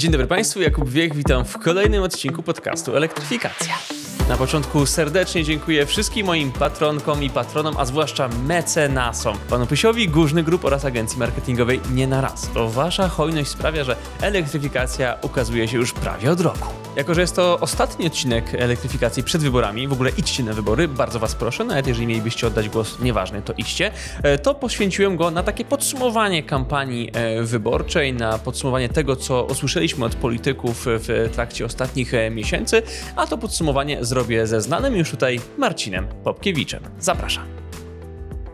[0.00, 3.74] Dzień dobry Państwu, Jakub Wiech, witam w kolejnym odcinku podcastu Elektryfikacja.
[4.28, 10.42] Na początku serdecznie dziękuję wszystkim moim patronkom i patronom, a zwłaszcza mecenasom, panu Pysiowi, Górzny
[10.42, 12.50] Grup oraz agencji marketingowej Nie na raz.
[12.54, 16.79] To wasza hojność sprawia, że elektryfikacja ukazuje się już prawie od roku.
[16.96, 21.18] Jako, że jest to ostatni odcinek elektryfikacji przed wyborami, w ogóle idźcie na wybory, bardzo
[21.18, 23.92] was proszę, nawet jeżeli mielibyście oddać głos, nieważne, to idźcie,
[24.22, 30.04] e, to poświęciłem go na takie podsumowanie kampanii e, wyborczej, na podsumowanie tego, co usłyszeliśmy
[30.04, 32.82] od polityków w trakcie ostatnich e, miesięcy,
[33.16, 36.82] a to podsumowanie zrobię ze znanym już tutaj Marcinem Popkiewiczem.
[36.98, 37.44] Zapraszam.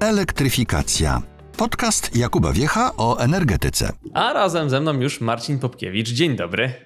[0.00, 1.22] Elektryfikacja.
[1.56, 3.92] Podcast Jakuba Wiecha o energetyce.
[4.14, 6.08] A razem ze mną już Marcin Popkiewicz.
[6.08, 6.85] Dzień dobry.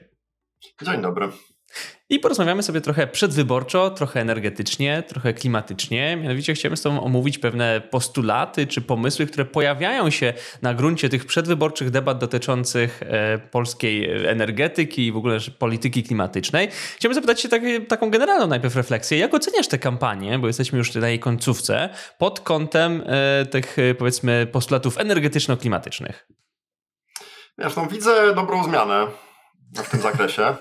[0.82, 1.28] Dzień dobry.
[2.08, 6.16] I porozmawiamy sobie trochę przedwyborczo, trochę energetycznie, trochę klimatycznie.
[6.16, 10.32] Mianowicie chciałem z Tobą omówić pewne postulaty czy pomysły, które pojawiają się
[10.62, 16.68] na gruncie tych przedwyborczych debat dotyczących e, polskiej energetyki i w ogóle polityki klimatycznej.
[16.96, 19.18] Chciałbym zapytać Cię tak, taką generalną najpierw refleksję.
[19.18, 24.46] Jak oceniasz tę kampanię, bo jesteśmy już na jej końcówce, pod kątem e, tych powiedzmy
[24.52, 26.26] postulatów energetyczno-klimatycznych?
[27.58, 29.06] Wiesz, no, widzę dobrą zmianę
[29.74, 30.56] w tym zakresie,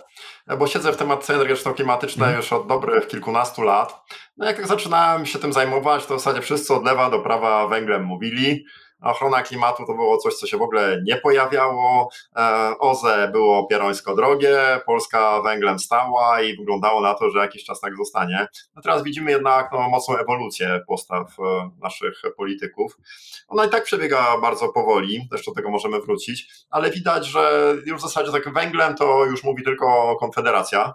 [0.57, 2.38] bo siedzę w tematyce energetyczno-klimatycznej mm.
[2.38, 4.02] już od dobrych kilkunastu lat.
[4.38, 7.67] No jak tak zaczynałem się tym zajmować, to w zasadzie wszyscy od lewa do prawa
[7.67, 8.65] węglem mówili.
[9.02, 12.09] Ochrona klimatu to było coś, co się w ogóle nie pojawiało.
[12.36, 17.80] E, OZE było pierońsko drogie, Polska węglem stała i wyglądało na to, że jakiś czas
[17.80, 18.47] tak zostanie.
[18.75, 22.97] No teraz widzimy jednak no, mocną ewolucję postaw e, naszych polityków.
[23.47, 28.00] Ona i tak przebiega bardzo powoli, też do tego możemy wrócić, ale widać, że już
[28.00, 30.94] w zasadzie tak węglem to już mówi tylko Konfederacja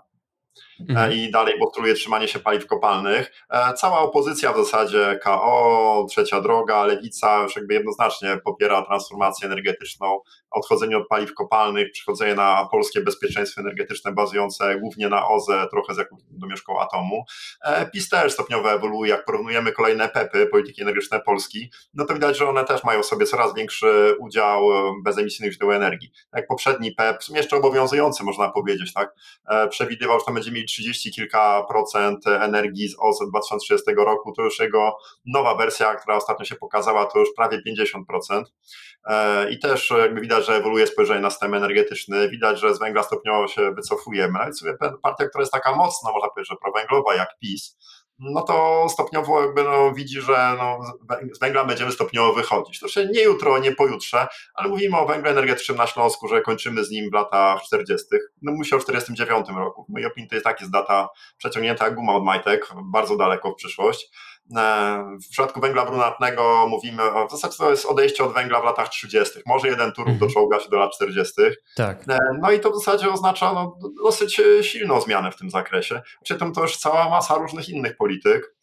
[0.81, 1.11] mhm.
[1.11, 3.33] E, i dalej postuluje trzymanie się paliw kopalnych.
[3.51, 10.21] E, cała opozycja w zasadzie, KO, Trzecia Droga, Lewica już jakby jednoznacznie popiera transformację energetyczną,
[10.51, 15.99] odchodzenie od paliw kopalnych, przechodzenie na polskie bezpieczeństwo energetyczne bazujące głównie na OZE, trochę z
[15.99, 17.25] jakąś domieszką atomu.
[17.65, 22.39] E, PiS też stopniowo ewoluuje, jak porównujemy kolejne PEPy, polityki energetyczne Polski, no to widać,
[22.39, 24.63] że one też mają sobie coraz większy udział
[25.05, 26.13] bezemisyjnych źródeł energii.
[26.35, 29.15] Jak poprzedni PEP, jeszcze obowiązujący można powiedzieć, tak,
[29.71, 34.59] przewidywał, że tam będzie mieli 30 kilka procent energii z OZE 2030 roku, to już
[34.59, 38.43] jego nowa wersja, która ostatnio się pokazała, to już prawie 50%.
[39.05, 43.03] E, I też jakby widać, że ewoluuje spojrzenie na system energetyczny, widać, że z węgla
[43.03, 44.39] stopniowo się wycofujemy.
[44.39, 47.77] Nawet sobie partia, która jest taka mocna, można powiedzieć, że prowęglowa jak PiS,
[48.19, 50.79] no to stopniowo jakby no, widzi, że no,
[51.35, 52.81] z węgla będziemy stopniowo wychodzić.
[52.81, 56.85] To się nie jutro, nie pojutrze, ale mówimy o węglu energetycznym na Śląsku, że kończymy
[56.85, 58.07] z nim w latach 40.
[58.43, 59.85] No się o 49 roku.
[59.85, 61.09] W mojej opinii to jest tak jest data
[61.39, 64.11] przeciągnięta jak guma od majtek, bardzo daleko w przyszłość.
[64.57, 68.65] E, w przypadku węgla brunatnego mówimy, o, w zasadzie to jest odejście od węgla w
[68.65, 69.41] latach 30.
[69.47, 70.29] Może jeden turów mhm.
[70.29, 71.43] doczołga się do lat 40.
[71.77, 72.03] Tak.
[72.09, 76.03] E, no i to w zasadzie oznacza no, dosyć e, silną zmianę w tym zakresie.
[76.23, 78.55] Przy tym to już cała masa różnych innych polityk.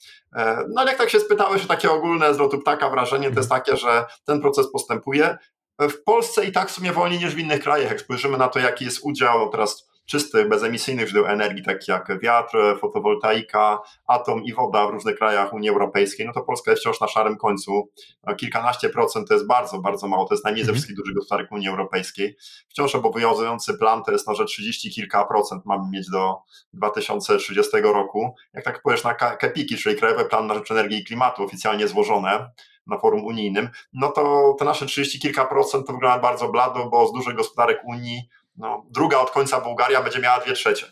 [0.69, 3.51] No ale jak tak się spytałeś o takie ogólne z lotu ptaka wrażenie, to jest
[3.51, 3.61] mhm.
[3.61, 5.37] takie, że ten proces postępuje.
[5.79, 7.89] W Polsce i tak w sumie wolniej niż w innych krajach.
[7.89, 12.57] Jak spojrzymy na to, jaki jest udział teraz czystych, bezemisyjnych źródeł energii, takich jak wiatr,
[12.81, 17.07] fotowoltaika, atom i woda w różnych krajach Unii Europejskiej, no to Polska jest wciąż na
[17.07, 17.89] szarym końcu.
[18.37, 20.75] Kilkanaście procent to jest bardzo, bardzo mało, to jest najmniej ze mhm.
[20.75, 22.35] wszystkich dużych gospodarek Unii Europejskiej.
[22.69, 26.37] Wciąż obowiązujący plan to jest no, że 30 kilka procent mamy mieć do
[26.73, 28.35] 2030 roku.
[28.53, 32.51] Jak tak powiesz na KEPIKI, czyli Krajowy Plan na Rzecz Energii i Klimatu, oficjalnie złożone,
[32.87, 37.07] na forum unijnym, no to te nasze 30 kilka procent to wygląda bardzo blado, bo
[37.07, 40.85] z dużych gospodarek Unii no, druga od końca Bułgaria będzie miała dwie trzecie,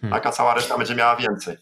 [0.00, 0.20] hmm.
[0.20, 1.56] taka cała reszta będzie miała więcej.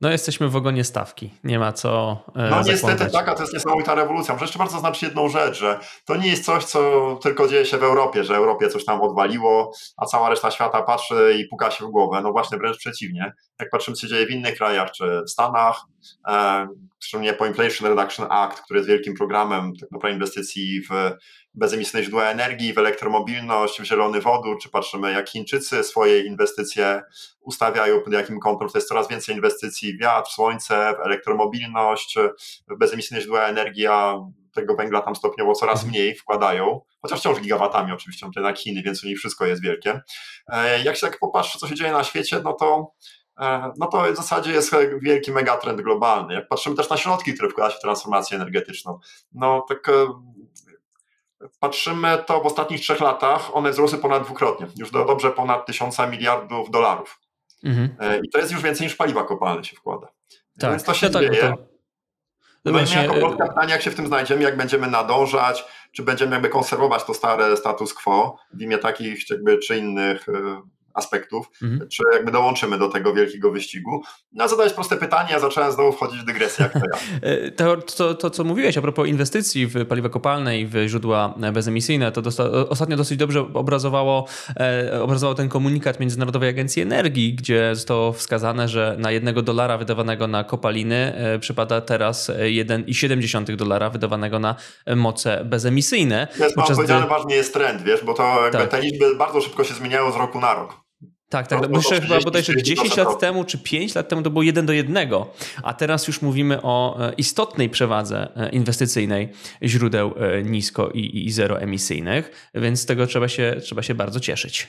[0.00, 3.94] No jesteśmy w ogonie stawki, nie ma co e, No niestety taka to jest niesamowita
[3.94, 4.34] rewolucja.
[4.34, 7.78] Muszę jeszcze bardzo zaznaczyć jedną rzecz, że to nie jest coś, co tylko dzieje się
[7.78, 11.86] w Europie, że Europie coś tam odwaliło, a cała reszta świata patrzy i puka się
[11.86, 12.20] w głowę.
[12.22, 13.32] No właśnie wręcz przeciwnie.
[13.60, 15.80] Jak patrzymy, co się dzieje w innych krajach, czy w Stanach,
[16.28, 16.66] e,
[17.00, 20.92] szczególnie po Inflation Reduction Act, który jest wielkim programem tak naprawdę inwestycji w
[21.54, 27.02] bezemisyjne źródła energii, w elektromobilność, w zielony wodór, czy patrzymy jak Chińczycy swoje inwestycje
[27.40, 32.18] ustawiają pod jakim kątem, to jest coraz więcej inwestycji w wiatr, słońce, w elektromobilność,
[32.68, 34.14] w bezemisyjne źródła energii, a
[34.54, 35.90] tego węgla tam stopniowo coraz mhm.
[35.90, 40.00] mniej wkładają, chociaż wciąż gigawatami oczywiście, to jednak Chiny, więc u nich wszystko jest wielkie.
[40.48, 42.92] E, jak się tak popatrzy, co się dzieje na świecie, no to
[43.40, 46.34] e, no to w zasadzie jest wielki megatrend globalny.
[46.34, 48.98] Jak patrzymy też na środki, które wkłada się w transformację energetyczną,
[49.32, 49.92] no tak e,
[51.60, 56.06] patrzymy, to w ostatnich trzech latach one wzrosły ponad dwukrotnie, już do dobrze ponad tysiąca
[56.06, 57.20] miliardów dolarów.
[57.64, 57.96] Mhm.
[58.00, 60.08] E, I to jest już więcej niż paliwa kopalne się wkłada.
[60.58, 61.54] Tak, Więc to się no tak, dzieje.
[62.64, 66.02] To No, i jako Polska pytanie, jak się w tym znajdziemy, jak będziemy nadążać, czy
[66.02, 70.26] będziemy jakby konserwować to stare status quo w imię takich jakby czy innych
[70.98, 71.88] aspektów, mhm.
[71.88, 74.02] czy jakby dołączymy do tego wielkiego wyścigu.
[74.32, 76.98] No zadałeś proste pytanie, ja zacząłem znowu wchodzić w dygresję, jak to ja.
[77.28, 81.34] E, to, to, to, co mówiłeś a propos inwestycji w paliwa kopalne i w źródła
[81.52, 84.26] bezemisyjne, to dosta, ostatnio dosyć dobrze obrazowało,
[84.60, 90.26] e, obrazował ten komunikat Międzynarodowej Agencji Energii, gdzie zostało wskazane, że na jednego dolara wydawanego
[90.26, 94.56] na kopaliny e, przypada teraz 1,7 dolara wydawanego na
[94.96, 96.28] moce bezemisyjne.
[96.38, 97.08] Jest mam powiedziane, gdy...
[97.08, 98.70] ważny jest trend, wiesz, bo to jakby tak.
[98.70, 100.87] te liczby bardzo szybko się zmieniają z roku na rok.
[101.28, 101.62] Tak, tak.
[101.62, 104.66] No, Myślę, że chyba bodajże 10 lat temu czy 5 lat temu to było 1
[104.66, 105.08] do 1,
[105.62, 109.28] a teraz już mówimy o e, istotnej przewadze e, inwestycyjnej
[109.62, 114.68] źródeł e, nisko i, i zeroemisyjnych, więc z tego trzeba się, trzeba się bardzo cieszyć.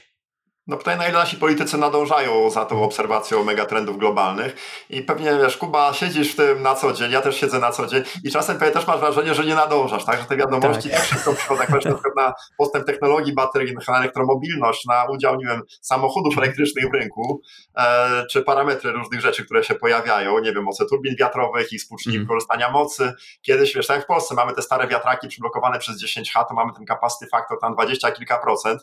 [0.69, 4.55] No pytanie, na ile nasi politycy nadążają za tą obserwacją megatrendów globalnych
[4.89, 7.87] i pewnie, wiesz, Kuba, siedzisz w tym na co dzień, ja też siedzę na co
[7.87, 10.19] dzień i czasem pewnie też masz wrażenie, że nie nadążasz, tak?
[10.19, 10.99] Że te wiadomości tak.
[10.99, 15.45] też szybko przychodzą, jak na przykład na postęp technologii bateryjnych, na elektromobilność, na udział, nie
[15.45, 17.41] wiem, samochodów elektrycznych w rynku,
[17.77, 22.17] e, czy parametry różnych rzeczy, które się pojawiają, nie wiem, mocy turbin wiatrowych i współczynnik
[22.17, 22.27] mm.
[22.27, 23.13] wykorzystania mocy.
[23.41, 26.73] Kiedyś, wiesz, tak jak w Polsce mamy te stare wiatraki przyblokowane przez 10H, to mamy
[26.73, 28.81] ten capacity factor tam 20 kilka procent,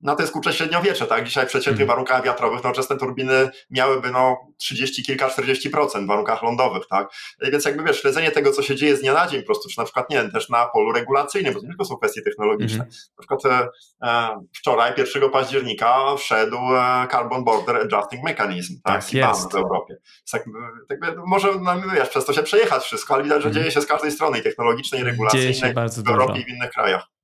[0.00, 1.24] na te skurcze średniowiecze, tak?
[1.24, 1.88] Dzisiaj w przeciętnych mm.
[1.88, 7.08] warunkach wiatrowych nowoczesne turbiny miałyby no 30 kilka, 40% w warunkach lądowych, tak?
[7.52, 9.78] Więc jakby wiesz, śledzenie tego, co się dzieje z dnia na dzień po prostu, czy
[9.78, 12.84] na przykład, nie wiem, też na polu regulacyjnym, bo to nie tylko są kwestie technologiczne.
[12.84, 12.94] Mm.
[13.18, 13.68] Na przykład e,
[14.02, 19.04] e wczoraj, 1 października wszedł e, Carbon Border Adjusting Mechanism, tak?
[19.04, 19.52] tak jest.
[19.52, 19.96] w Europie.
[20.32, 20.44] Tak,
[20.88, 23.54] tak, może, no, wiesz, przez to się przejechać wszystko, ale widać, że mm.
[23.54, 26.36] dzieje się z każdej strony, technologicznej, regulacyjnej, w Europie dużo.
[26.36, 27.17] i w innych krajach.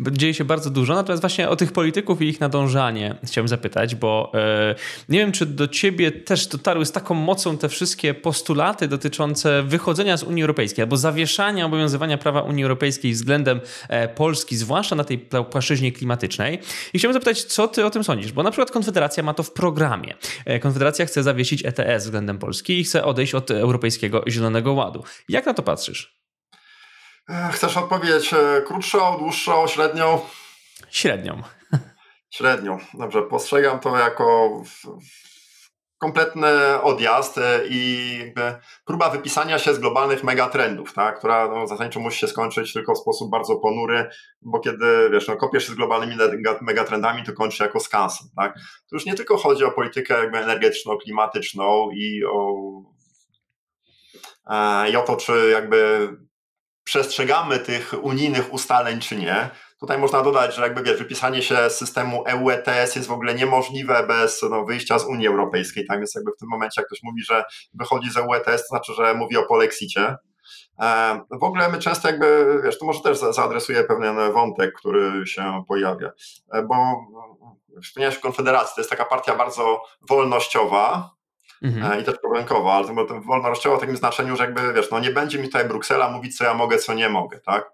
[0.00, 4.32] Dzieje się bardzo dużo, natomiast właśnie o tych polityków i ich nadążanie chciałem zapytać, bo
[4.34, 4.74] e,
[5.08, 10.16] nie wiem, czy do ciebie też dotarły z taką mocą te wszystkie postulaty dotyczące wychodzenia
[10.16, 15.18] z Unii Europejskiej albo zawieszania obowiązywania prawa Unii Europejskiej względem e, Polski, zwłaszcza na tej
[15.50, 16.58] płaszczyźnie klimatycznej.
[16.92, 18.32] I chciałem zapytać, co ty o tym sądzisz?
[18.32, 20.14] Bo na przykład Konfederacja ma to w programie.
[20.44, 25.04] E, Konfederacja chce zawiesić ETS względem Polski i chce odejść od Europejskiego Zielonego Ładu.
[25.28, 26.17] Jak na to patrzysz?
[27.52, 30.20] Chcesz odpowiedzieć e, krótszą, dłuższą, średnią?
[30.90, 31.42] Średnią.
[32.30, 32.78] Średnią.
[32.94, 34.50] Dobrze, postrzegam to jako
[35.98, 38.18] kompletny odjazd e, i
[38.84, 42.98] próba wypisania się z globalnych megatrendów, tak, która no, zasadniczo musi się skończyć tylko w
[42.98, 44.10] sposób bardzo ponury,
[44.42, 46.16] bo kiedy wiesz, no, kopiesz się z globalnymi
[46.62, 48.28] megatrendami, to kończy się jako skansen.
[48.36, 48.54] Tak.
[48.90, 52.54] To już nie tylko chodzi o politykę jakby energetyczno-klimatyczną i o,
[54.46, 56.08] e, i o to, czy jakby
[56.88, 59.50] przestrzegamy tych unijnych ustaleń, czy nie.
[59.80, 63.34] Tutaj można dodać, że jakby wiesz, wypisanie się z systemu EU ETS jest w ogóle
[63.34, 65.86] niemożliwe bez no, wyjścia z Unii Europejskiej.
[65.86, 67.44] Tak więc jakby w tym momencie, jak ktoś mówi, że
[67.74, 70.16] wychodzi z EU ETS, to znaczy, że mówi o polexicie.
[70.82, 75.64] E, w ogóle my często jakby, wiesz, tu może też zaadresuję pewien wątek, który się
[75.68, 76.10] pojawia,
[76.52, 76.76] e, bo
[77.82, 81.17] wspomniałeś o Konfederacji, to jest taka partia bardzo wolnościowa,
[81.62, 81.92] mhm.
[81.92, 85.00] E, i też problemkowa, ale to, to wolnościowo w takim znaczeniu, że jakby wiesz, no
[85.00, 87.70] nie będzie mi tutaj Bruksela mówić, co ja mogę, co nie mogę, tak?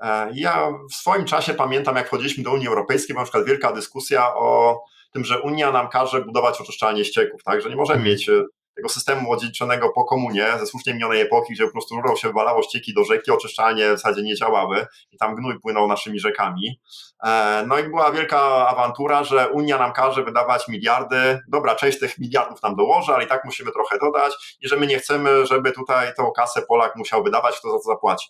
[0.00, 3.72] E, ja w swoim czasie pamiętam, jak wchodziliśmy do Unii Europejskiej, była na przykład wielka
[3.72, 4.80] dyskusja o
[5.12, 7.62] tym, że Unia nam każe budować oczyszczalnie ścieków, tak?
[7.62, 8.14] Że nie możemy mhm.
[8.14, 8.44] mieć e,
[8.76, 12.62] tego systemu odziedziczonego po komunie, ze słusznie minionej epoki, gdzie po prostu rurą się wywalało
[12.62, 16.80] ścieki do rzeki, oczyszczalnie w zasadzie nie działały i tam gnój płynął naszymi rzekami.
[17.24, 22.18] E, no i była wielka awantura, że Unia nam każe wydawać miliardy, dobra, część tych
[22.18, 25.72] miliardów nam dołoży, ale i tak musimy trochę dodać i że my nie chcemy, żeby
[25.72, 28.28] tutaj tą kasę Polak musiał wydawać, kto za to zapłaci.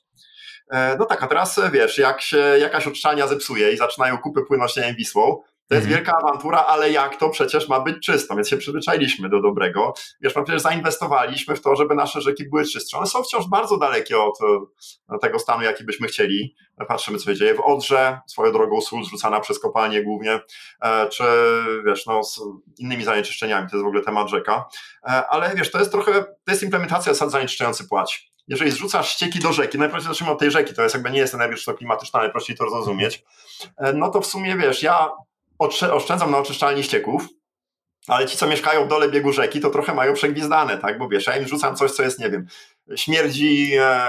[0.71, 4.75] E, no tak, a teraz wiesz, jak się jakaś oczyszczalnia zepsuje i zaczynają kupy płynąć
[4.99, 6.05] Wisłą, to jest mhm.
[6.05, 9.95] wielka awantura, ale jak to przecież ma być czysto, więc się przyzwyczailiśmy do dobrego.
[10.21, 12.99] Wiesz, no przecież zainwestowaliśmy w to, żeby nasze rzeki były czystsze.
[12.99, 14.39] One są wciąż bardzo dalekie od
[15.13, 16.55] e, tego stanu, jaki byśmy chcieli.
[16.89, 20.41] Patrzymy, co się dzieje w Odrze, swoją drogą sól zrzucana przez kopalnie głównie,
[20.83, 21.25] e, czy
[21.87, 22.41] wiesz, no, z
[22.79, 24.65] innymi zanieczyszczeniami, to jest w ogóle temat rzeka.
[25.05, 29.39] E, ale wiesz, to jest trochę, to jest implementacja zasad zanieczyszczający płaci jeżeli zrzucasz ścieki
[29.39, 32.71] do rzeki, najprościej zacznijmy od tej rzeki, to jest jakby nie jest energetyczno-klimatyczna, najprościej to
[32.71, 33.25] zrozumieć,
[33.95, 35.09] no to w sumie wiesz, ja
[35.93, 37.29] oszczędzam na oczyszczalni ścieków,
[38.09, 40.99] ale ci, co mieszkają w dole biegu rzeki, to trochę mają przegwizdane, tak?
[40.99, 42.47] Bo wiesz, ja im rzucam coś, co jest, nie wiem,
[42.97, 44.01] śmierdzi, e,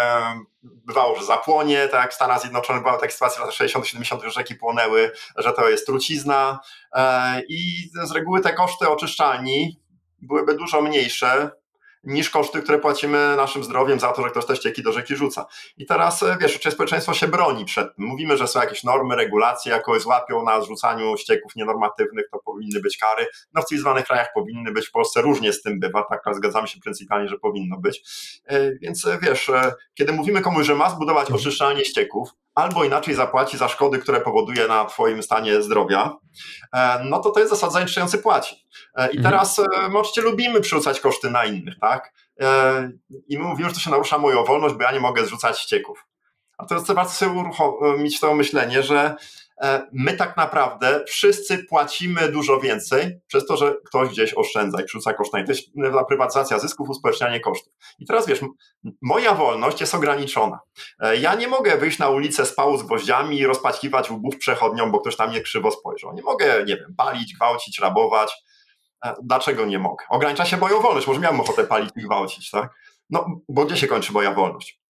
[0.63, 2.12] bywało, że zapłonie, tak?
[2.12, 6.60] W Stanach Zjednoczonych była taka sytuacja, że 60-70 rzeki płonęły, że to jest trucizna
[6.94, 9.80] e, i z reguły te koszty oczyszczalni
[10.22, 11.51] byłyby dużo mniejsze,
[12.04, 15.46] niż koszty, które płacimy naszym zdrowiem za to, że ktoś te ścieki do rzeki rzuca.
[15.77, 18.06] I teraz, e, wiesz, oczywiście społeczeństwo się broni przed tym.
[18.06, 22.98] Mówimy, że są jakieś normy, regulacje, jakoś złapią na zrzucaniu ścieków nienormatywnych, to powinny być
[22.98, 23.27] kary.
[23.54, 26.80] No w cywilizowanych krajach powinny być, w Polsce różnie z tym bywa, tak, zgadzamy się
[26.80, 28.04] pryncypialnie, że powinno być.
[28.46, 29.51] E, więc e, wiesz,
[29.94, 34.68] kiedy mówimy komuś, że ma zbudować oczyszczalnię ścieków, albo inaczej zapłaci za szkody, które powoduje
[34.68, 36.18] na Twoim stanie zdrowia,
[37.06, 38.56] no to to jest zasada zanieczyszczający płaci.
[38.98, 39.24] I mhm.
[39.24, 42.14] teraz my oczywiście lubimy przerzucać koszty na innych, tak?
[43.28, 46.06] I my mówimy, że to się narusza moją wolność, bo ja nie mogę zrzucać ścieków.
[46.58, 47.44] A to jest warto sobie
[47.98, 49.47] mieć to myślenie, że E,
[49.92, 55.14] my tak naprawdę wszyscy płacimy dużo więcej przez to, że ktoś gdzieś oszczędza i przerzuca
[55.14, 55.46] kosztami.
[55.46, 55.64] To jest
[56.08, 57.74] prywatyzacja zysków, uspołecznianie kosztów.
[58.00, 58.40] I teraz wiesz,
[59.02, 60.60] moja wolność jest ograniczona.
[61.00, 64.92] E, ja nie mogę wyjść na ulicę z pału z gwoździami i rozpaćkiwać łbów przechodniom,
[64.92, 66.14] bo ktoś tam mnie krzywo spojrzał.
[66.14, 68.44] Nie mogę, nie wiem, palić, gwałcić, rabować.
[69.06, 70.06] E, dlaczego nie mogę?
[70.10, 71.08] Ogranicza się moją wolność.
[71.08, 72.70] Może miałem ochotę palić i gwałcić, tak?
[73.10, 74.82] No, bo gdzie się kończy moja wolność?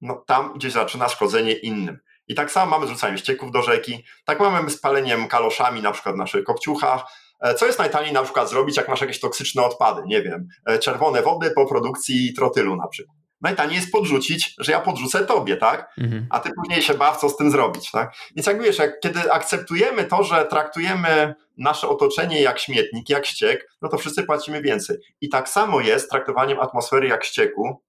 [0.00, 1.98] No, tam, gdzie zaczyna szkodzenie innym.
[2.28, 6.14] I tak samo mamy zrzucanie ścieków do rzeki, tak mamy z paleniem kaloszami na przykład
[6.14, 7.04] w naszych kopciuchach.
[7.40, 10.78] E, co jest najtaniej na przykład zrobić, jak masz jakieś toksyczne odpady, nie wiem, e,
[10.78, 13.16] czerwone wody po produkcji trotylu na przykład.
[13.40, 15.94] Najtaniej jest podrzucić, że ja podrzucę tobie, tak?
[15.98, 16.26] Mhm.
[16.30, 18.14] A ty później się baw, co z tym zrobić, tak?
[18.36, 23.68] Więc jak wiesz, jak, kiedy akceptujemy to, że traktujemy nasze otoczenie jak śmietnik, jak ściek,
[23.82, 24.96] no to wszyscy płacimy więcej.
[25.20, 27.82] I tak samo jest traktowaniem atmosfery jak ścieku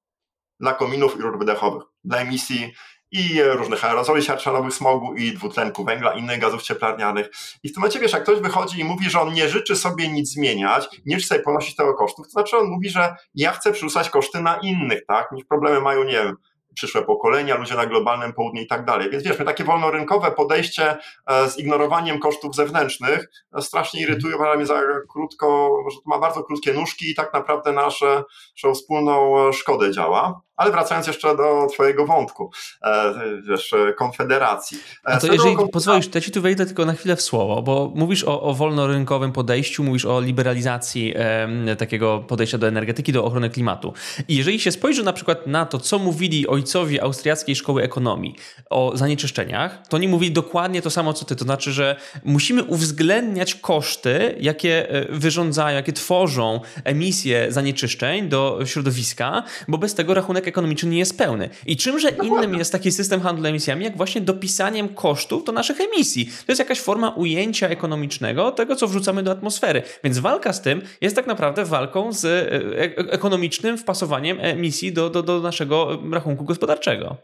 [0.59, 2.73] dla kominów i rur wydechowych, dla emisji
[3.11, 7.29] i różnych aerozoli siarczanowych, smogu i dwutlenku węgla, innych gazów cieplarnianych.
[7.63, 10.07] I w tym momencie, wiesz, jak ktoś wychodzi i mówi, że on nie życzy sobie
[10.07, 13.71] nic zmieniać, nie chce sobie ponosić tego kosztów, to znaczy on mówi, że ja chcę
[13.71, 15.31] przerzucać koszty na innych, tak?
[15.31, 16.35] Niech problemy mają, nie wiem,
[16.77, 19.09] przyszłe pokolenia, ludzie na globalnym południu i tak dalej.
[19.09, 20.97] Więc wiesz, my takie wolnorynkowe podejście
[21.27, 26.19] e, z ignorowaniem kosztów zewnętrznych e, strasznie irytuje, uważam, mnie za krótko, że to ma
[26.19, 28.23] bardzo krótkie nóżki i tak naprawdę nasze,
[28.55, 30.41] naszą wspólną szkodę działa.
[30.57, 32.51] Ale wracając jeszcze do twojego wątku,
[32.83, 33.13] e,
[33.49, 34.77] wiesz, konfederacji.
[35.03, 38.23] A to jeżeli pozwolisz, to ci tu wejdę tylko na chwilę w słowo, bo mówisz
[38.23, 43.93] o, o wolnorynkowym podejściu, mówisz o liberalizacji e, takiego podejścia do energetyki, do ochrony klimatu.
[44.27, 48.35] I jeżeli się spojrzy na przykład na to, co mówili ojcowie austriackiej szkoły ekonomii
[48.69, 51.35] o zanieczyszczeniach, to oni mówili dokładnie to samo, co ty.
[51.35, 59.77] To znaczy, że musimy uwzględniać koszty, jakie wyrządzają, jakie tworzą emisje zanieczyszczeń do środowiska, bo
[59.77, 61.49] bez tego rachunek ekonomiczny nie jest pełny.
[61.65, 66.25] I czymże innym jest taki system handlu emisjami, jak właśnie dopisaniem kosztów do naszych emisji.
[66.25, 69.83] To jest jakaś forma ujęcia ekonomicznego tego, co wrzucamy do atmosfery.
[70.03, 75.09] Więc walka z tym jest tak naprawdę walką z e, e, ekonomicznym wpasowaniem emisji do,
[75.09, 77.17] do, do naszego rachunku gospodarczego.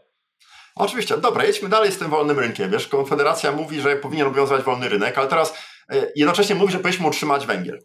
[0.76, 2.70] Oczywiście, dobra, jedźmy dalej z tym wolnym rynkiem.
[2.70, 5.54] Wiesz, Konfederacja mówi, że powinien obowiązywać wolny rynek, ale teraz
[5.90, 7.78] e, jednocześnie mówi, że powinniśmy utrzymać węgiel.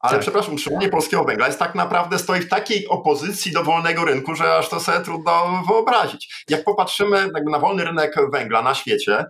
[0.00, 0.20] Ale tak.
[0.20, 4.56] przepraszam, utrzymanie polskiego węgla jest tak naprawdę stoi w takiej opozycji do wolnego rynku, że
[4.56, 6.44] aż to sobie trudno wyobrazić.
[6.48, 9.24] Jak popatrzymy na wolny rynek węgla na świecie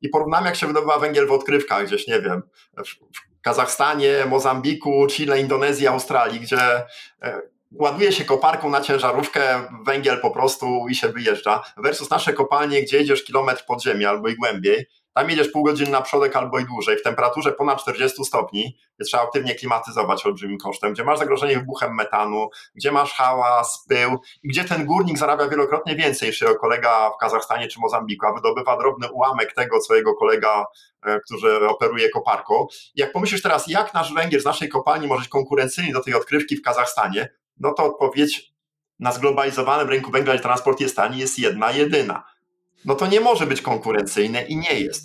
[0.00, 2.42] i porównamy, jak się wydobywa węgiel w odkrywkach gdzieś, nie wiem,
[2.86, 6.86] w Kazachstanie, Mozambiku, Chile, Indonezji, Australii, gdzie
[7.22, 12.82] e, ładuje się koparką na ciężarówkę, węgiel po prostu i się wyjeżdża, versus nasze kopalnie,
[12.82, 14.86] gdzie jedziesz kilometr pod ziemię albo i głębiej,
[15.18, 19.06] tam jedziesz pół godziny na przodek albo i dłużej, w temperaturze ponad 40 stopni, gdzie
[19.06, 24.48] trzeba aktywnie klimatyzować olbrzymim kosztem, gdzie masz zagrożenie wybuchem metanu, gdzie masz hałas, pył i
[24.48, 28.76] gdzie ten górnik zarabia wielokrotnie więcej niż jego kolega w Kazachstanie czy Mozambiku, a wydobywa
[28.76, 30.64] drobny ułamek tego, co jego kolega,
[31.02, 32.66] e, który operuje koparką.
[32.94, 36.56] Jak pomyślisz teraz, jak nasz węgiel z naszej kopalni może być konkurencyjny do tej odkrywki
[36.56, 37.28] w Kazachstanie,
[37.60, 38.52] no to odpowiedź
[38.98, 42.37] na zglobalizowanym rynku węgla i transport jest tani, jest jedna, jedyna
[42.84, 45.04] no to nie może być konkurencyjne i nie jest.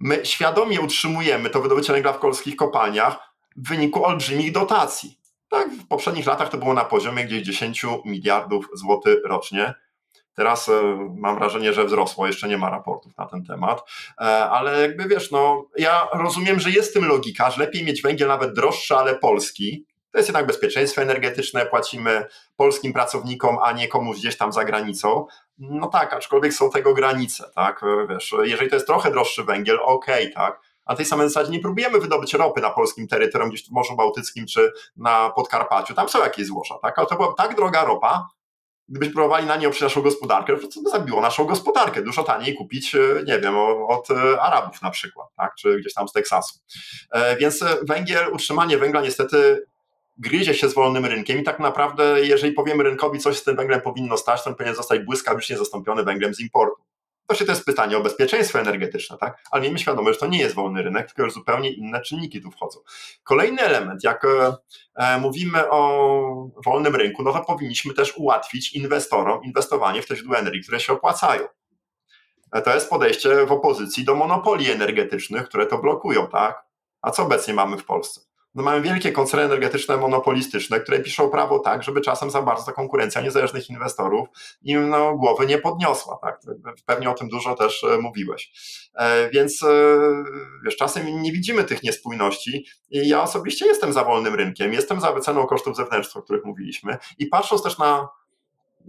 [0.00, 3.18] My świadomie utrzymujemy to wydobycie węgla w polskich kopalniach
[3.56, 5.18] w wyniku olbrzymich dotacji.
[5.50, 9.74] Tak, w poprzednich latach to było na poziomie gdzieś 10 miliardów złotych rocznie.
[10.34, 10.72] Teraz e,
[11.18, 13.82] mam wrażenie, że wzrosło, jeszcze nie ma raportów na ten temat,
[14.20, 18.02] e, ale jakby wiesz, no ja rozumiem, że jest w tym logika, że lepiej mieć
[18.02, 23.88] węgiel nawet droższy, ale polski, to jest jednak bezpieczeństwo energetyczne, płacimy polskim pracownikom, a nie
[23.88, 25.26] komuś gdzieś tam za granicą.
[25.58, 27.80] No tak, aczkolwiek są tego granice, tak?
[28.08, 30.60] Wiesz, jeżeli to jest trochę droższy węgiel, okej, okay, tak.
[30.84, 34.46] A tej samej zasadzie nie próbujemy wydobyć ropy na polskim terytorium, gdzieś w Morzu Bałtyckim
[34.46, 35.94] czy na Podkarpaciu.
[35.94, 36.98] Tam są jakieś złoża, tak?
[36.98, 38.28] Ale to była tak droga ropa,
[38.88, 42.02] gdybyśmy próbowali na nie oprzeć naszą gospodarkę, to by zabiło naszą gospodarkę.
[42.02, 43.56] Dużo taniej kupić, e, nie wiem,
[43.88, 45.54] od e, Arabów na przykład, tak?
[45.54, 46.58] czy gdzieś tam z Teksasu.
[47.10, 49.66] E, więc węgiel, utrzymanie węgla niestety
[50.18, 53.80] gryzie się z wolnym rynkiem i tak naprawdę, jeżeli powiemy rynkowi, coś z tym węglem
[53.80, 56.82] powinno stać, to on powinien zostać błyskawicznie zastąpiony węglem z importu.
[57.26, 59.42] To się to jest pytanie o bezpieczeństwo energetyczne, tak?
[59.50, 62.50] Ale miejmy świadomość, że to nie jest wolny rynek, tylko już zupełnie inne czynniki tu
[62.50, 62.80] wchodzą.
[63.24, 64.56] Kolejny element, jak e,
[64.94, 70.38] e, mówimy o wolnym rynku, no to powinniśmy też ułatwić inwestorom inwestowanie w te źródła
[70.38, 71.42] energii, które się opłacają.
[72.52, 76.64] E, to jest podejście w opozycji do monopolii energetycznych, które to blokują, tak?
[77.02, 78.20] A co obecnie mamy w Polsce?
[78.56, 83.20] No mamy wielkie koncerny energetyczne monopolistyczne, które piszą prawo tak, żeby czasem za bardzo konkurencja
[83.20, 84.28] niezależnych inwestorów
[84.62, 86.18] im no, głowy nie podniosła.
[86.22, 86.40] Tak?
[86.86, 88.52] Pewnie o tym dużo też e, mówiłeś.
[88.94, 89.66] E, więc e,
[90.64, 95.12] wiesz, czasem nie widzimy tych niespójności i ja osobiście jestem za wolnym rynkiem, jestem za
[95.12, 98.08] wyceną kosztów zewnętrznych, o których mówiliśmy i patrząc też na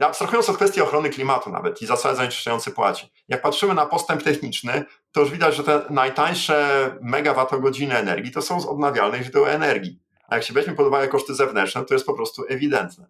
[0.06, 4.86] abstrahując od kwestii ochrony klimatu nawet i zasady zanieczyszczający płaci, jak patrzymy na postęp techniczny,
[5.12, 10.00] to już widać, że te najtańsze megawattogodziny energii to są z odnawialnych źródeł energii.
[10.28, 13.08] A jak się weźmie pod uwagę koszty zewnętrzne, to jest po prostu ewidentne.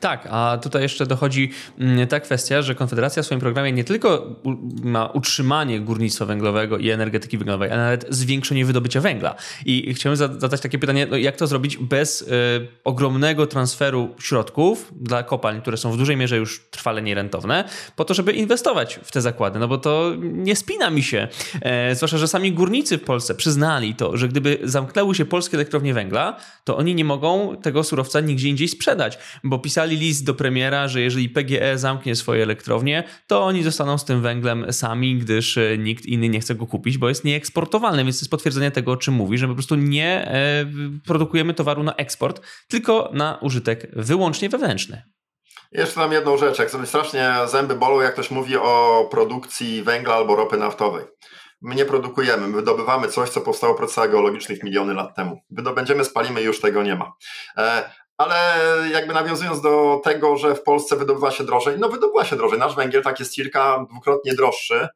[0.00, 4.36] Tak, a tutaj jeszcze dochodzi mm, ta kwestia, że Konfederacja w swoim programie nie tylko
[4.82, 9.34] ma utrzymanie górnictwa węglowego i energetyki węglowej, ale nawet zwiększenie wydobycia węgla.
[9.66, 12.26] I chciałem zadać takie pytanie, no jak to zrobić bez y,
[12.84, 17.64] ogromnego transferu środków dla kopalń, które są w dużej mierze już trwale nierentowne,
[17.96, 21.28] po to, żeby inwestować w te zakłady, no bo to nie spina mi się.
[21.62, 25.94] E, zwłaszcza, że sami górnicy w Polsce przyznali to, że gdyby zamknęły się polskie elektrownie
[25.94, 30.88] węgla, to oni nie mogą tego surowca nigdzie indziej sprzedać, bo pisali list do premiera,
[30.88, 35.78] że jeżeli PGE zamknie swoje elektrownie, to oni zostaną z tym węglem sami, gdyż e,
[35.78, 38.96] nikt inny nie chce go kupić, bo jest nieeksportowalny, więc to jest potwierdzenie tego, o
[38.96, 40.66] czym mówi, że po prostu nie e,
[41.06, 45.02] produkujemy towaru na eksport, tylko na użytek wyłącznie wewnętrzny.
[45.72, 50.14] Jeszcze tam jedną rzecz, jak sobie strasznie zęby bolą, jak ktoś mówi o produkcji węgla
[50.14, 51.04] albo ropy naftowej.
[51.62, 55.40] My nie produkujemy, my wydobywamy coś, co powstało w procesach geologicznych miliony lat temu.
[55.50, 57.12] Wydobędziemy, spalimy już tego nie ma.
[58.20, 58.54] Ale
[58.92, 62.58] jakby nawiązując do tego, że w Polsce wydobywa się drożej, no wydobywa się drożej.
[62.58, 64.88] Nasz węgiel tak jest kilka, dwukrotnie droższy,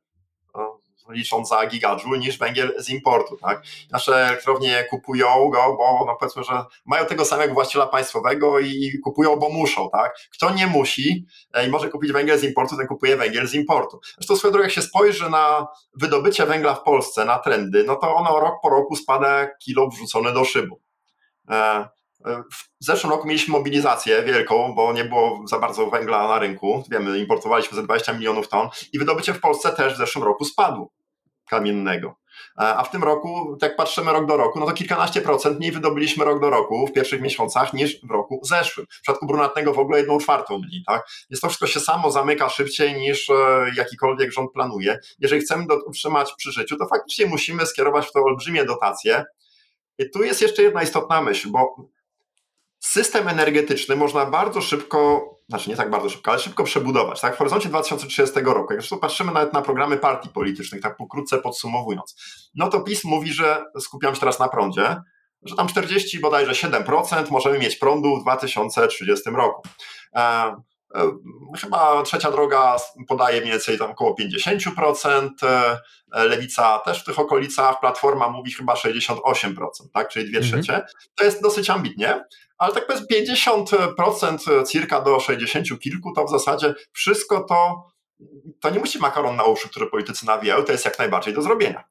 [1.08, 3.36] licząc za gigajoule, niż węgiel z importu.
[3.36, 3.62] Tak?
[3.90, 9.36] Nasze elektrownie kupują go, bo no powiedzmy, że mają tego samego właściciela państwowego i kupują,
[9.36, 9.90] bo muszą.
[9.90, 10.16] Tak?
[10.32, 14.00] Kto nie musi e, i może kupić węgiel z importu, ten kupuje węgiel z importu.
[14.16, 18.14] Zresztą swoją drogą, jak się spojrzy na wydobycie węgla w Polsce, na trendy, no to
[18.14, 20.80] ono rok po roku spada kilo wrzucone do szybu.
[22.24, 26.84] E, w zeszłym roku mieliśmy mobilizację wielką, bo nie było za bardzo węgla na rynku.
[26.90, 30.92] Wiemy, importowaliśmy ze 20 milionów ton i wydobycie w Polsce też w zeszłym roku spadło
[31.50, 32.14] kamiennego.
[32.56, 36.24] A w tym roku, jak patrzymy rok do roku, no to kilkanaście procent mniej wydobyliśmy
[36.24, 38.86] rok do roku w pierwszych miesiącach niż w roku zeszłym.
[38.90, 40.82] W przypadku brunatnego w ogóle jedną czwartą mniej.
[40.86, 41.06] Tak?
[41.30, 43.34] Więc to wszystko się samo zamyka szybciej niż e,
[43.76, 44.98] jakikolwiek rząd planuje.
[45.18, 49.24] Jeżeli chcemy to utrzymać przy życiu, to faktycznie musimy skierować w to olbrzymie dotacje.
[49.98, 51.76] I tu jest jeszcze jedna istotna myśl, bo
[52.84, 57.20] system energetyczny można bardzo szybko, znaczy nie tak bardzo szybko, ale szybko przebudować.
[57.20, 57.34] Tak?
[57.34, 62.16] W horyzoncie 2030 roku, jak zresztą patrzymy nawet na programy partii politycznych, tak pokrótce podsumowując,
[62.54, 64.96] no to PiS mówi, że skupiam się teraz na prądzie,
[65.42, 69.62] że tam 40 bodajże 7% możemy mieć prądu w 2030 roku.
[70.16, 70.54] E,
[71.60, 72.76] chyba trzecia droga
[73.08, 78.74] podaje mniej więcej tam około 50%, e, lewica też w tych okolicach, platforma mówi chyba
[78.74, 79.18] 68%,
[79.92, 80.08] tak?
[80.08, 80.62] czyli dwie mhm.
[80.62, 80.86] trzecie.
[81.14, 82.24] To jest dosyć ambitnie,
[82.58, 83.06] ale tak powiedzmy
[83.46, 87.86] 50% cirka do 60 kilku, to w zasadzie wszystko to,
[88.60, 91.84] to nie musi makaron na uszy, które politycy nawijają, to jest jak najbardziej do zrobienia.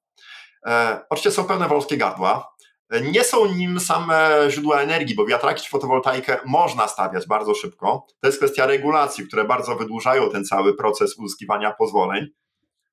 [0.65, 2.52] E, oczywiście są pewne wąskie gardła,
[3.01, 8.05] nie są nim same źródła energii, bo wiatraki czy fotowoltaikę można stawiać bardzo szybko.
[8.21, 12.27] To jest kwestia regulacji, które bardzo wydłużają ten cały proces uzyskiwania pozwoleń.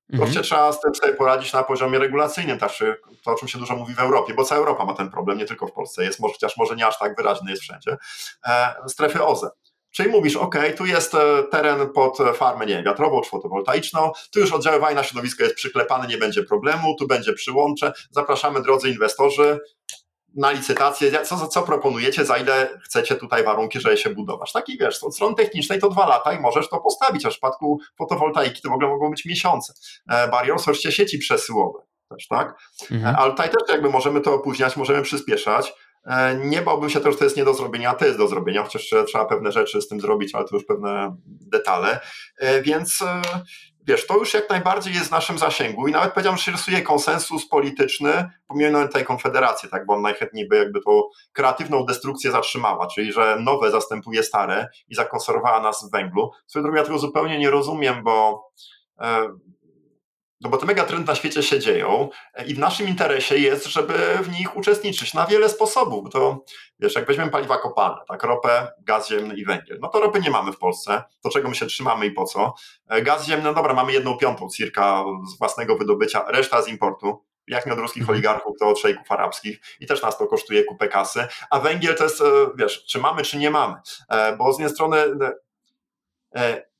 [0.08, 0.44] Wreszcie mhm.
[0.44, 3.94] trzeba z tym sobie poradzić na poziomie regulacyjnym, znaczy to o czym się dużo mówi
[3.94, 6.76] w Europie, bo cała Europa ma ten problem, nie tylko w Polsce jest, chociaż może
[6.76, 7.96] nie aż tak wyraźny jest wszędzie,
[8.46, 9.50] e, strefy OZE.
[9.90, 14.52] Czyli mówisz, ok, tu jest e, teren pod farmę, nie wiatrową czy fotowoltaiczną, tu już
[14.52, 19.60] oddziaływanie na środowisko jest przyklepane, nie będzie problemu, tu będzie przyłącze, zapraszamy drodzy inwestorzy,
[20.34, 24.52] na licytację, co, co proponujecie, za ile chcecie tutaj warunki, żeby się budować.
[24.52, 27.80] Taki wiesz, od strony technicznej to dwa lata i możesz to postawić, a w przypadku
[27.98, 29.72] fotowoltaiki to w ogóle mogą być miesiące.
[30.10, 32.58] E, barierą są sieci przesyłowe też, tak?
[32.90, 33.14] Mhm.
[33.14, 35.72] E, ale tutaj też jakby możemy to opóźniać, możemy przyspieszać.
[36.04, 38.28] E, nie bałbym się też, że to jest nie do zrobienia, a to jest do
[38.28, 42.00] zrobienia, chociaż trzeba pewne rzeczy z tym zrobić, ale to już pewne detale.
[42.62, 43.04] Więc
[43.86, 47.48] wiesz, to już jak najbardziej jest w naszym zasięgu i nawet powiedziałbym, że rysuje konsensus
[47.48, 53.12] polityczny, pomimo tej konfederacji, tak, bo on najchętniej by jakby tą kreatywną destrukcję zatrzymała, czyli
[53.12, 56.30] że nowe zastępuje stare i zakonserwowała nas w węglu.
[56.46, 58.44] Swoją drogą ja tego zupełnie nie rozumiem, bo
[59.00, 59.28] e,
[60.40, 63.94] No bo te megatrendy na świecie się dzieją e, i w naszym interesie jest, żeby
[64.22, 66.10] w nich uczestniczyć na wiele sposobów.
[66.10, 66.44] To
[66.78, 70.30] wiesz, jak weźmiemy paliwa kopalne, tak, ropę, gaz ziemny i węgiel, no to ropy nie
[70.30, 72.54] mamy w Polsce, to czego my się trzymamy i po co?
[72.88, 77.24] E, Gaz ziemny, no dobra, mamy jedną piątą cirka z własnego wydobycia, reszta z importu.
[77.46, 78.14] Jak nie od ruskich Mhm.
[78.16, 81.26] oligarchów, to od szejków arabskich i też nas to kosztuje kupę kasy.
[81.50, 82.24] A węgiel to jest, e,
[82.56, 83.74] wiesz, czy mamy, czy nie mamy.
[84.38, 84.96] Bo z jednej strony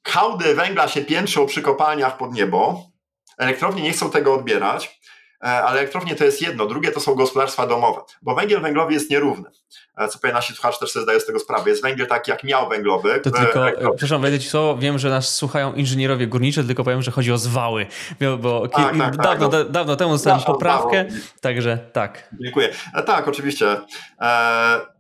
[0.07, 2.90] hałdy węgla się piętrzą przy kopalniach pod niebo,
[3.41, 5.01] elektrownie nie chcą tego odbierać,
[5.43, 9.11] e, ale elektrownie to jest jedno, drugie to są gospodarstwa domowe, bo węgiel węglowy jest
[9.11, 9.51] nierówny.
[9.97, 11.71] E, Co pewnie nasi słuchacze też sobie zdają z tego sprawę.
[11.71, 13.21] Jest węgiel taki jak miał węglowy.
[13.21, 17.03] To w tylko, przepraszam, wejdę ci słowo, wiem, że nas słuchają inżynierowie górniczy, tylko powiem,
[17.03, 17.87] że chodzi o zwały,
[18.39, 19.49] bo, Tak, tak, tak, dawno, no.
[19.49, 21.05] da, dawno temu dostałem poprawkę,
[21.41, 22.29] także tak.
[22.41, 22.69] Dziękuję.
[22.95, 23.67] E, Tak, oczywiście.
[23.71, 23.81] E,
[24.21, 25.00] e,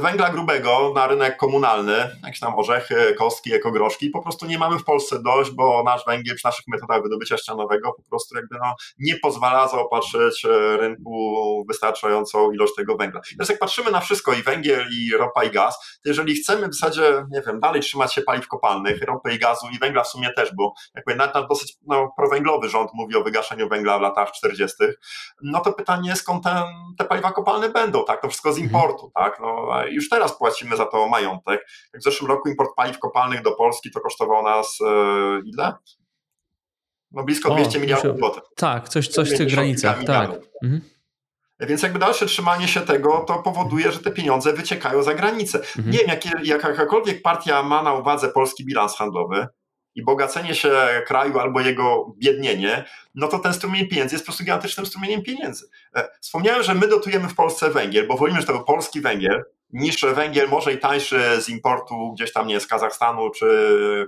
[0.00, 4.84] Węgla grubego na rynek komunalny, jakieś tam orzechy, kostki, ekogroszki, po prostu nie mamy w
[4.84, 9.16] Polsce dość, bo nasz węgiel przy naszych metodach wydobycia ścianowego po prostu jakby no, nie
[9.16, 13.20] pozwala zaopatrzyć e, rynku wystarczającą ilość tego węgla.
[13.36, 16.74] Teraz jak patrzymy na wszystko, i węgiel, i ropa, i gaz, to jeżeli chcemy w
[16.74, 20.32] zasadzie, nie wiem, dalej trzymać się paliw kopalnych, ropy i gazu, i węgla w sumie
[20.32, 24.32] też, bo jakby nawet nasz dosyć no, prowęglowy rząd mówi o wygaszeniu węgla w latach
[24.32, 24.76] 40.,
[25.42, 26.62] no to pytanie, skąd ten,
[26.98, 28.22] te paliwa kopalne będą, tak?
[28.22, 29.41] To wszystko z importu, tak?
[29.42, 31.66] No, już teraz płacimy za to majątek.
[31.92, 35.74] Jak w zeszłym roku import paliw kopalnych do Polski to kosztował nas e, ile?
[37.10, 38.42] No blisko O, 200 miliardów złotych.
[38.56, 40.30] Tak, coś, coś w tych 50 granicach, tak.
[40.62, 40.80] Mhm.
[41.60, 45.58] Więc jakby dalsze trzymanie się tego, to powoduje, że te pieniądze wyciekają za granicę.
[45.58, 45.90] Mhm.
[45.90, 49.46] Nie wiem, jak jakakolwiek partia ma na uwadze polski bilans handlowy
[49.94, 54.44] i bogacenie się kraju albo jego biednienie, no to ten strumień pieniędzy jest po prostu
[54.44, 55.68] gigantycznym strumieniem pieniędzy.
[55.96, 59.44] E, Wspomniałem, że my dotujemy w Polsce węgiel, bo wolimy, że to był polski węgiel,
[59.70, 63.46] niż węgiel może i tańszy z importu gdzieś tam, nie z Kazachstanu czy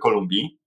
[0.02, 0.58] Kolumbii.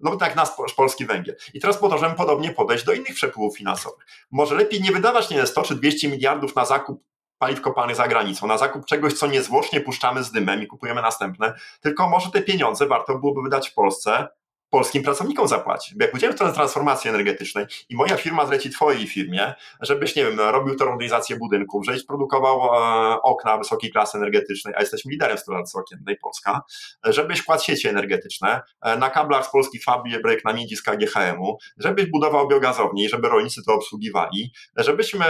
[0.00, 1.36] No tak nasz po- polski węgiel.
[1.54, 4.06] I teraz możemy podobnie podejść do innych przepływów finansowych.
[4.30, 7.04] Może lepiej nie wydawać nie wiem, 100 czy 200 miliardów na zakup
[7.38, 11.54] paliw kopalnych za granicą, na zakup czegoś, co niezwłocznie puszczamy z dymem i kupujemy następne,
[11.80, 14.28] tylko może te pieniądze warto byłoby wydać w Polsce,
[14.70, 15.94] polskim pracownikom zapłacić.
[15.94, 20.36] Bo jak pójdziemy w transformacji energetycznej i moja firma zleci twojej firmie, żebyś, nie wiem,
[20.36, 25.40] no, robił termomodernizację budynków, żebyś produkował e, okna wysokiej klasy energetycznej, a jesteśmy liderem w
[25.40, 26.62] stolarce okiennej Polska,
[27.04, 32.06] żebyś kładł sieci energetyczne e, na kablach z polskich fabryk na miedzi z KGHM-u, żebyś
[32.06, 35.26] budował biogazownie żeby rolnicy to obsługiwali, żebyśmy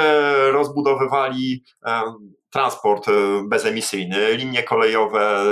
[0.52, 2.02] rozbudowywali e,
[2.50, 3.12] transport e,
[3.48, 5.44] bezemisyjny, linie kolejowe,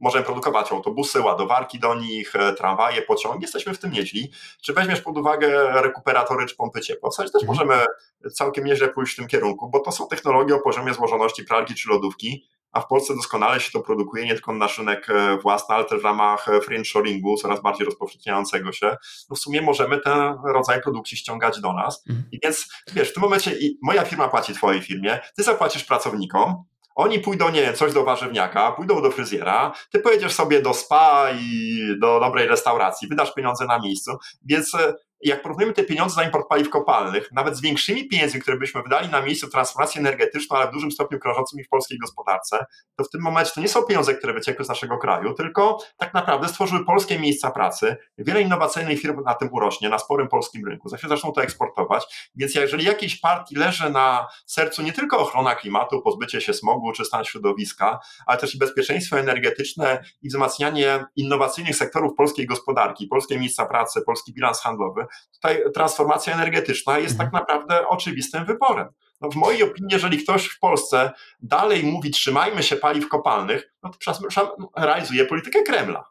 [0.00, 4.32] możemy produkować autobusy, ładowarki do nich, e, tramwaje, pociągi, jesteśmy w tym nieźli.
[4.62, 7.10] Czy weźmiesz pod uwagę rekuperatory czy pompy ciepła?
[7.10, 7.58] W zasadzie też Mhm.
[7.68, 7.84] możemy
[8.32, 11.88] całkiem nieźle pójść w tym kierunku, bo to są technologie o poziomie złożoności pralki czy
[11.88, 15.74] lodówki, a w Polsce doskonale się to produkuje nie tylko na nasz rynek e, własny,
[15.74, 18.96] ale też w ramach e, friendshoringu, coraz bardziej rozpowszechniającego się.
[19.30, 22.04] No w sumie możemy ten rodzaj produkcji ściągać do nas.
[22.08, 22.28] Mhm.
[22.32, 27.20] I więc wiesz, w tym momencie moja firma płaci twojej firmie, ty zapłacisz pracownikom, oni
[27.20, 31.78] pójdą, nie wiem, coś do warzywniaka, pójdą do fryzjera, ty pojedziesz sobie do spa i
[32.00, 36.48] do dobrej restauracji, wydasz pieniądze na miejscu, więc e, jak porównujemy te pieniądze za import
[36.48, 40.72] paliw kopalnych, nawet z większymi pieniędzmi, które byśmy wydali na miejscu transformacji energetyczną, ale w
[40.72, 44.32] dużym stopniu krążącymi w polskiej gospodarce, to w tym momencie to nie są pieniądze, które
[44.32, 47.96] wyciekły z naszego kraju, tylko tak naprawdę stworzyły polskie miejsca pracy.
[48.18, 50.88] Wiele innowacyjnych firm na tym urośnie, na sporym polskim rynku.
[50.88, 52.30] Za chwilę zaczną to eksportować.
[52.36, 57.04] Więc jeżeli jakiejś partii leży na sercu nie tylko ochrona klimatu, pozbycie się smogu czy
[57.04, 63.66] stan środowiska, ale też i bezpieczeństwo energetyczne i wzmacnianie innowacyjnych sektorów polskiej gospodarki, polskie miejsca
[63.66, 67.30] pracy, polski bilans handlowy, tutaj transformacja energetyczna jest Mhm.
[67.30, 68.88] tak naprawdę oczywistym wyborem.
[69.20, 73.90] No w mojej opinii, jeżeli ktoś w Polsce dalej mówi trzymajmy się paliw kopalnych, no
[73.90, 76.04] to realizuje politykę Kremla.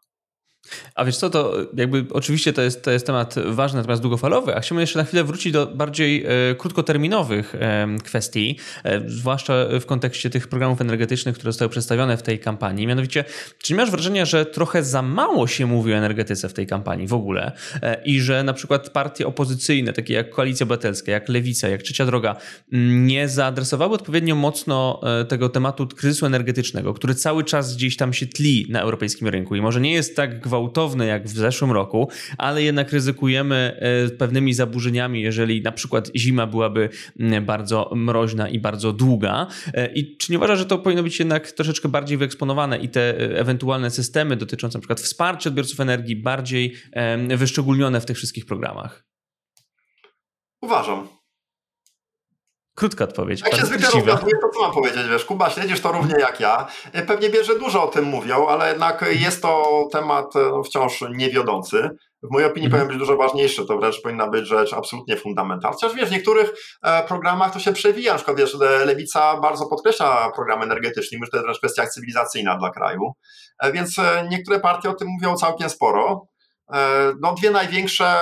[0.95, 4.59] A wiesz co, to jakby oczywiście to jest, to jest temat ważny, natomiast długofalowy, a
[4.59, 10.29] chciałbym jeszcze na chwilę wrócić do bardziej e, krótkoterminowych e, kwestii, e, zwłaszcza w kontekście
[10.29, 12.87] tych programów energetycznych, które zostały przedstawione w tej kampanii.
[12.87, 13.25] Mianowicie,
[13.57, 17.07] czy nie masz wrażenia, że trochę za mało się mówi o energetyce w tej kampanii
[17.07, 21.67] w ogóle e, i że na przykład partie opozycyjne, takie jak Koalicja Obywatelska, jak Lewica,
[21.67, 22.35] jak Trzecia Droga,
[22.73, 28.13] m, nie zaadresowały odpowiednio mocno e, tego tematu kryzysu energetycznego, który cały czas gdzieś tam
[28.13, 30.52] się tli na europejskim rynku i może nie jest tak gwałtowny
[31.05, 36.89] jak w zeszłym roku, ale jednak ryzykujemy e, pewnymi zaburzeniami, jeżeli na przykład zima byłaby
[37.41, 39.47] bardzo mroźna i bardzo długa.
[39.73, 43.01] E, I czy nie uważasz, że to powinno być jednak troszeczkę bardziej wyeksponowane i te
[43.01, 46.75] e, ewentualne systemy dotyczące na przykład wsparcia odbiorców energii bardziej
[47.37, 49.05] wyszczególnione w tych wszystkich programach?
[50.61, 51.22] Uważam.
[52.75, 53.41] Krótka odpowiedź.
[53.41, 56.67] Jak się zwykle rozgaduje, to co mam powiedzieć, wiesz, Kuba, śledzisz to równie jak ja.
[57.07, 61.89] Pewnie wiesz, że dużo o tym mówią, ale jednak jest to temat no, wciąż niewiodący.
[62.23, 62.71] w mojej opinii Mhm.
[62.81, 65.73] powinien być dużo ważniejszy, to wręcz powinna być rzecz absolutnie fundamentalna.
[65.75, 69.65] Chociaż wiesz, w niektórych e, programach to się przewija, na przykład wiesz, le- Lewica bardzo
[69.65, 73.11] podkreśla program energetyczny, myślę, że to jest wręcz kwestia cywilizacyjna dla kraju,
[73.59, 76.27] e, więc e, niektóre partie o tym mówią całkiem sporo.
[76.73, 78.15] E, No dwie największe,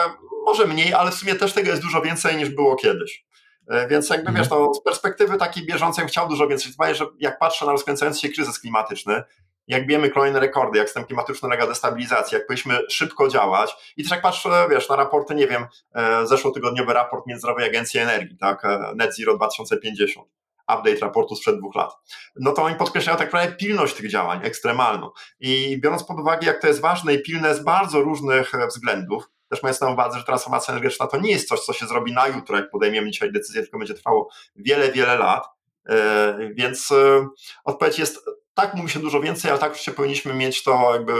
[0.45, 3.25] może mniej, ale w sumie też tego jest dużo więcej niż było kiedyś.
[3.71, 4.37] E, Więc jakby Mhm.
[4.37, 6.71] wiesz, no, z perspektywy takiej bieżącej chciał dużo więcej.
[6.71, 9.23] Chyba, że jak patrzę na rozkręcający się kryzys klimatyczny,
[9.67, 14.11] jak bijemy kolejne rekordy, jak system klimatyczny ulega destabilizacji, jak powinniśmy szybko działać i też
[14.11, 18.93] jak patrzę, wiesz, na raporty, nie wiem, e, zeszłotygodniowy raport Międzynarodowej Agencji Energii, tak, e,
[18.95, 20.27] Net Zero 2050,
[20.63, 21.93] update raportu sprzed dwóch lat,
[22.35, 25.09] no to oni podkreślają tak naprawdę pilność tych działań, ekstremalną.
[25.39, 29.63] I biorąc pod uwagę, jak to jest ważne i pilne z bardzo różnych względów, też
[29.63, 32.57] mając na uwadze, że transformacja energetyczna to nie jest coś, co się zrobi na jutro,
[32.57, 35.43] jak podejmiemy dzisiaj decyzję, tylko będzie trwało wiele, wiele lat.
[35.89, 37.27] E, Więc e,
[37.63, 41.13] odpowiedź jest, tak mówi się dużo więcej, ale tak oczywiście powinniśmy mieć to jakby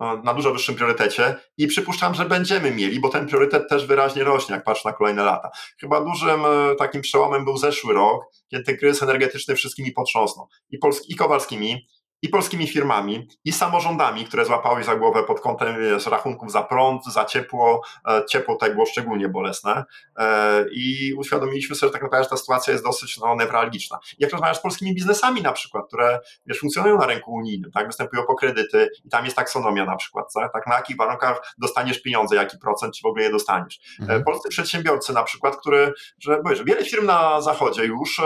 [0.00, 4.24] e, na dużo wyższym priorytecie i przypuszczam, że będziemy mieli, bo ten priorytet też wyraźnie
[4.24, 5.50] rośnie, jak patrzę na kolejne lata.
[5.80, 6.40] Chyba dużym
[6.78, 10.48] takim przełomem był zeszły rok, kiedy ten kryzys energetyczny wszystkimi potrząsnął.
[10.70, 11.86] I, Polski, i Kowalskimi,
[12.22, 17.04] i polskimi firmami, i samorządami, które złapały za głowę pod kątem wiesz, rachunków za prąd,
[17.04, 17.82] za ciepło.
[18.08, 19.84] E, Ciepło tutaj było szczególnie bolesne.
[20.18, 23.98] E, I uświadomiliśmy sobie, że tak naprawdę ta sytuacja jest dosyć no, newralgiczna.
[24.18, 28.22] Jak rozmawiasz z polskimi biznesami na przykład, które wiesz, funkcjonują na rynku unijnym, tak, występują
[28.26, 32.36] po kredyty i tam jest taksonomia na przykład, tak, tak na jakich warunkach dostaniesz pieniądze,
[32.36, 33.80] jaki procent, czy w ogóle je dostaniesz.
[34.00, 34.20] Mhm.
[34.20, 38.20] E, Polscy przedsiębiorcy na przykład, który, że, bo wiesz, wiele firm na zachodzie już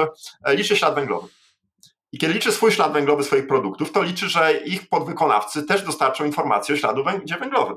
[0.47, 1.29] liczy ślad węglowy.
[2.15, 6.25] I kiedy liczy swój ślad węglowy swoich produktów, to liczy, że ich podwykonawcy też dostarczą
[6.25, 7.05] informacji o śladu
[7.41, 7.77] węglowym.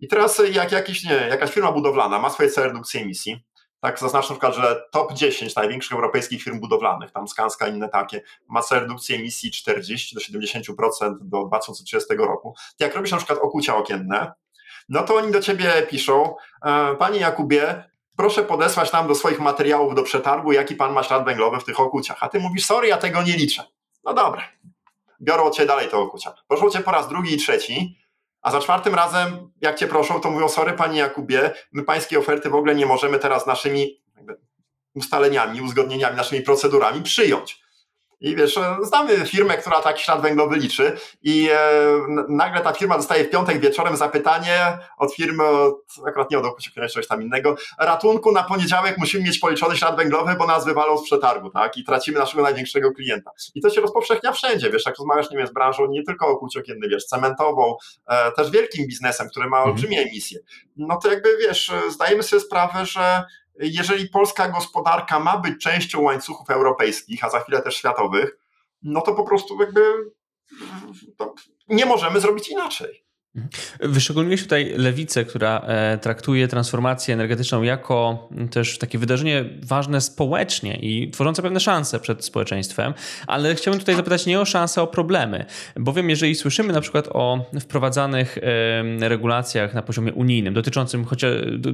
[0.00, 3.44] I teraz jak jakiś, nie, jakaś firma budowlana ma swoje cele redukcji emisji,
[3.80, 7.88] tak zaznaczę na przykład, że top 10 największych europejskich firm budowlanych, tam Skanska i inne
[7.88, 12.54] takie, ma cel redukcji emisji 40 do 70% do 2030 roku.
[12.80, 14.32] Jak robisz na przykład okucia okienne,
[14.88, 17.84] no to oni do ciebie piszą, e, panie Jakubie,
[18.16, 21.80] proszę podesłać nam do swoich materiałów do przetargu, jaki pan ma ślad węglowy w tych
[21.80, 22.16] okuciach.
[22.20, 23.64] A ty mówisz, sorry, ja tego nie liczę.
[24.04, 24.42] No dobra.
[25.20, 26.34] Biorą ciebie dalej te okucia.
[26.48, 27.98] Proszą cię po raz drugi i trzeci,
[28.42, 32.50] a za czwartym razem, jak cię proszą, to mówią, sorry, panie Jakubie, my pańskiej oferty
[32.50, 34.02] w ogóle nie możemy teraz naszymi
[34.94, 37.61] ustaleniami, uzgodnieniami, naszymi procedurami przyjąć.
[38.22, 41.58] I wiesz, e, znamy firmę, która taki ślad węglowy liczy i e,
[42.28, 45.74] nagle ta firma dostaje w piątek wieczorem zapytanie od firmy, od,
[46.08, 50.34] akurat nie od okucia, czegoś tam innego, ratunku na poniedziałek musimy mieć policzony ślad węglowy,
[50.38, 51.76] bo nas wywalą z przetargu, tak?
[51.76, 53.30] I tracimy naszego największego klienta.
[53.54, 56.56] I to się rozpowszechnia wszędzie, wiesz, jak rozmawiasz, nie wiem, z branżą, nie tylko okuć
[56.56, 59.70] okienny, wiesz, cementową, e, też wielkim biznesem, który ma Mhm.
[59.70, 60.38] olbrzymie emisje.
[60.76, 63.22] No to jakby, wiesz, zdajemy sobie sprawę, że
[63.58, 68.38] jeżeli polska gospodarka ma być częścią łańcuchów europejskich, a za chwilę też światowych,
[68.82, 69.82] no to po prostu jakby
[71.16, 71.34] to
[71.68, 73.04] nie możemy zrobić inaczej.
[73.80, 81.10] Wyszczególniłeś tutaj lewicę, która e, traktuje transformację energetyczną jako też takie wydarzenie ważne społecznie i
[81.10, 82.94] tworzące pewne szanse przed społeczeństwem,
[83.26, 85.44] ale chciałbym tutaj zapytać nie o szanse, o problemy,
[85.76, 88.38] bowiem jeżeli słyszymy na przykład o wprowadzanych
[89.00, 91.04] regulacjach na poziomie unijnym, dotyczącym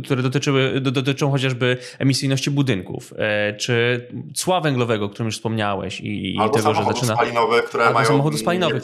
[0.04, 6.00] które dotyczyły, do, dotyczą chociażby emisyjności budynków, e, czy cła węglowego, o którym już wspomniałeś
[6.00, 7.14] i, Albo tego, że samochodów zaczyna...
[7.14, 8.82] spalinowych, które Albo mają samochodów spalinowych.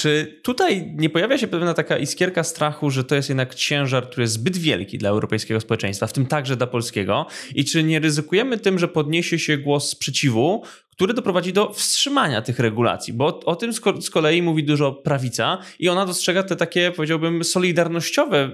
[0.00, 4.22] Czy tutaj nie pojawia się pewna taka iskierka strachu, że to jest jednak ciężar, który
[4.22, 7.26] jest zbyt wielki dla europejskiego społeczeństwa, w tym także dla polskiego?
[7.54, 10.62] I czy nie ryzykujemy tym, że podniesie się głos sprzeciwu,
[10.98, 13.12] który doprowadzi do wstrzymania tych regulacji?
[13.12, 16.92] Bo o, tym z, ko- z kolei mówi dużo prawica i ona dostrzega te takie,
[16.96, 18.50] powiedziałbym, solidarnościowe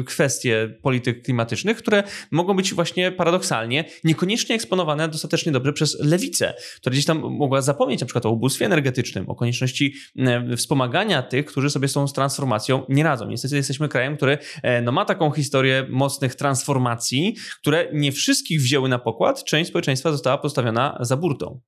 [0.00, 6.54] y, kwestie polityk klimatycznych, które mogą być właśnie paradoksalnie niekoniecznie eksponowane dostatecznie dobrze przez lewicę,
[6.76, 11.46] która gdzieś tam mogła zapomnieć na przykład o ubóstwie energetycznym, o konieczności e, wspomagania tych,
[11.46, 13.26] którzy sobie z tą transformacją nie radzą.
[13.28, 18.88] Niestety jesteśmy krajem, który e, no, ma taką historię mocnych transformacji, które nie wszystkich wzięły
[18.88, 19.44] na pokład.
[19.44, 21.60] Część społeczeństwa została postawiona za burtą.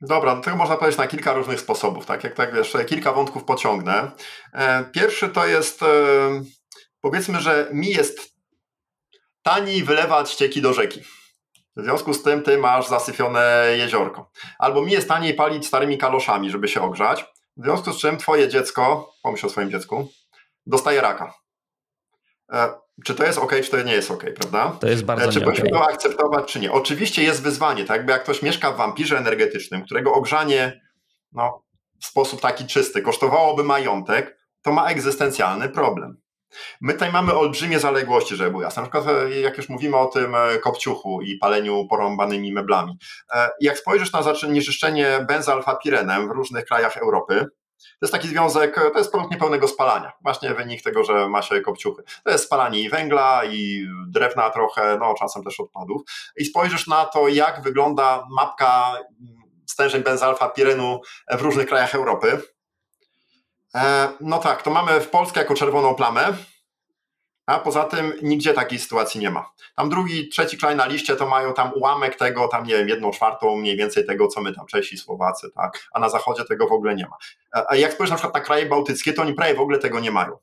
[0.00, 3.44] Dobra, do tego można powiedzieć na kilka różnych sposobów, tak jak tak wiesz, kilka wątków
[3.44, 4.10] pociągnę.
[4.52, 5.86] E, Pierwszy to jest, e,
[7.00, 8.34] powiedzmy, że mi jest
[9.42, 11.02] taniej wylewać ścieki do rzeki.
[11.76, 14.30] W związku z tym ty masz zasyfione jeziorko.
[14.58, 17.24] Albo mi jest taniej palić starymi kaloszami, żeby się ogrzać.
[17.56, 20.08] W związku z czym twoje dziecko, pomyśl o swoim dziecku,
[20.66, 21.34] dostaje raka.
[23.04, 24.76] Czy to jest ok, czy to nie jest ok, prawda?
[24.80, 25.80] To jest bardzo E, Czy powinniśmy okej.
[25.80, 26.72] to akceptować, czy nie?
[26.72, 30.80] Oczywiście jest wyzwanie, tak jakby jak ktoś mieszka w wampirze energetycznym, którego ogrzanie
[31.32, 31.64] no,
[32.00, 36.16] w sposób taki czysty kosztowałoby majątek, to ma egzystencjalny problem.
[36.80, 38.82] My tutaj mamy olbrzymie zaległości, żeby było jasne.
[38.82, 42.98] Na przykład e, jak już mówimy o tym e, kopciuchu i paleniu porąbanymi meblami.
[43.60, 47.46] Jak spojrzysz na zanieczyszczenie benzalfapirenem w różnych krajach Europy,
[47.84, 50.12] To jest taki związek, to jest produkt niepełnego spalania.
[50.20, 52.02] Właśnie wynik tego, że ma się kopciuchy.
[52.24, 56.02] To jest spalanie i węgla, i drewna trochę, no czasem też odpadów.
[56.36, 58.92] I spojrzysz na to, jak wygląda mapka
[59.66, 62.42] stężeń benzalfa pirenu w różnych krajach Europy.
[63.74, 66.34] E, no tak, to mamy w Polskę jako czerwoną plamę,
[67.46, 69.50] a poza tym nigdzie takiej sytuacji nie ma.
[69.76, 73.10] Tam drugi, trzeci kraj na liście to mają tam ułamek tego, tam nie wiem, jedną
[73.10, 76.72] czwartą mniej więcej tego, co my tam, Czesi, Słowacy, tak, a na zachodzie tego w
[76.72, 77.16] ogóle nie ma.
[77.68, 80.10] A jak spojrzysz na przykład na kraje bałtyckie, to oni prawie w ogóle tego nie
[80.10, 80.38] mają.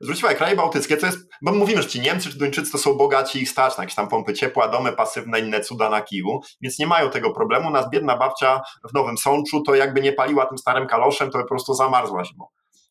[0.00, 2.94] Zwróć uwagę, kraje bałtyckie to jest, bo mówimy, że ci Niemcy czy Duńczycy to są
[2.94, 6.78] bogaci i stać na jakieś tam pompy ciepła, domy pasywne, inne cuda na kiju, więc
[6.78, 7.70] nie mają tego problemu.
[7.70, 11.48] Nas biedna babcia w Nowym Sączu to jakby nie paliła tym starym kaloszem, to po
[11.48, 12.46] prostu zamarzła zimą.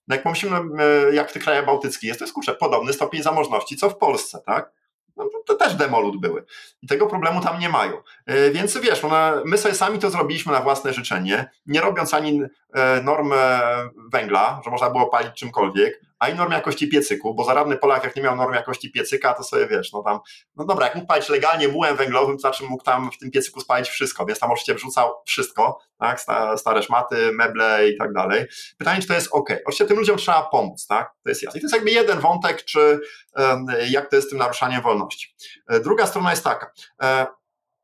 [0.07, 3.23] No jak pomyślimy, e, jak w tych krajach bałtyckich jest, to jest kurczę, podobny stopień
[3.23, 4.71] zamożności, co w Polsce, tak?
[5.17, 6.45] No, to też demolut były.
[6.81, 7.93] I tego problemu tam nie mają.
[8.25, 9.01] E, więc wiesz,
[9.45, 12.41] my sobie sami to zrobiliśmy na własne życzenie, nie robiąc ani
[12.73, 13.35] e, normy
[14.11, 18.15] węgla, że można było palić czymkolwiek, a i norm jakości piecyku, bo zaradny Polak jak
[18.15, 20.19] nie miał norm jakości piecyka, to sobie wiesz, no tam,
[20.55, 23.61] no dobra, jak mógł palić legalnie mułem węglowym, to znaczy mógł tam w tym piecyku
[23.61, 26.21] spalić wszystko, więc tam oczywiście wrzucał wszystko, tak,
[26.57, 28.45] stare szmaty, meble i tak dalej.
[28.77, 29.49] Pytanie, czy to jest ok.
[29.65, 31.57] Oczywiście tym ludziom trzeba pomóc, tak, to jest jasne.
[31.57, 32.99] I to jest jakby jeden wątek, czy
[33.89, 35.35] jak to jest z tym naruszaniem wolności.
[35.67, 36.71] E, druga strona jest taka,
[37.03, 37.27] e,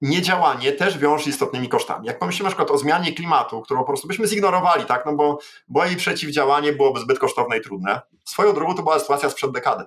[0.02, 2.08] niedziałanie też wiąże istotnymi kosztami.
[2.08, 5.40] Jak pomyślimy na przykład o zmianie klimatu, którą po prostu byśmy zignorowali, tak, no bo,
[5.68, 8.02] bo jej przeciwdziałanie byłoby zbyt kosztowne i trudne.
[8.24, 9.86] Swoją drogą to była sytuacja sprzed dekady.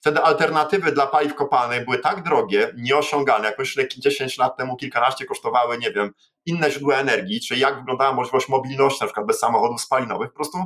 [0.00, 5.24] Wtedy alternatywy dla paliw kopalnych były tak drogie, nieosiągalne, jak myślę 10 lat temu, kilkanaście
[5.24, 6.10] kosztowały, nie wiem,
[6.46, 10.58] inne źródła energii, czyli jak wyglądała możliwość mobilności, na przykład bez samochodów spalinowych, po prostu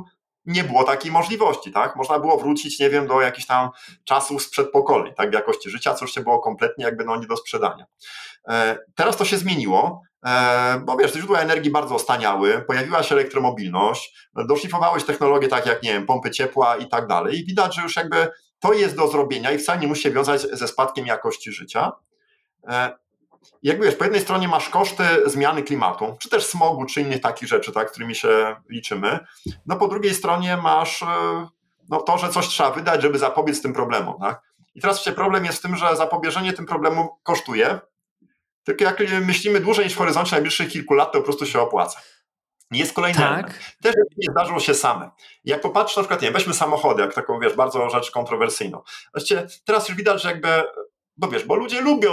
[0.45, 1.95] nie było takiej możliwości, tak?
[1.95, 3.69] Można było wrócić, nie wiem, do jakichś tam
[4.03, 7.37] czasów sprzed pokoleń, tak, jakości życia, co już się było kompletnie jakby no nie do
[7.37, 7.85] sprzedania.
[8.47, 14.29] E, teraz to się zmieniło, e, bo wiesz, źródła energii bardzo staniały, pojawiła się elektromobilność,
[14.47, 17.95] doszlifowałeś technologie tak jak, nie wiem, pompy ciepła i tak dalej i widać, że już
[17.95, 18.27] jakby
[18.59, 21.91] to jest do zrobienia i wcale nie musi się wiązać ze spadkiem jakości życia.
[23.53, 27.21] E, jakby wiesz, po jednej stronie masz koszty zmiany klimatu, czy też smogu, czy innych
[27.21, 29.19] takich rzeczy, tak, którymi się liczymy.
[29.65, 31.03] No po drugiej stronie masz
[31.89, 34.19] no, to, że coś trzeba wydać, żeby zapobiec tym problemom.
[34.19, 34.41] Tak?
[34.75, 37.79] I teraz się problem jest w tym, że zapobieżenie tym problemom kosztuje,
[38.63, 42.01] tylko jak myślimy dłużej niż w horyzoncie najbliższych kilku lat, to po prostu się opłaca.
[42.71, 43.27] Jest kolejny tak.
[43.27, 43.59] element.
[43.81, 45.11] Też nie zdarzyło się same.
[45.43, 48.81] Jak popatrzysz na przykład, nie weźmy samochody, jak taką, wiesz, bardzo rzecz kontrowersyjną.
[49.13, 50.63] Właściwie teraz już widać, że jakby,
[51.17, 52.11] bo wiesz, bo ludzie lubią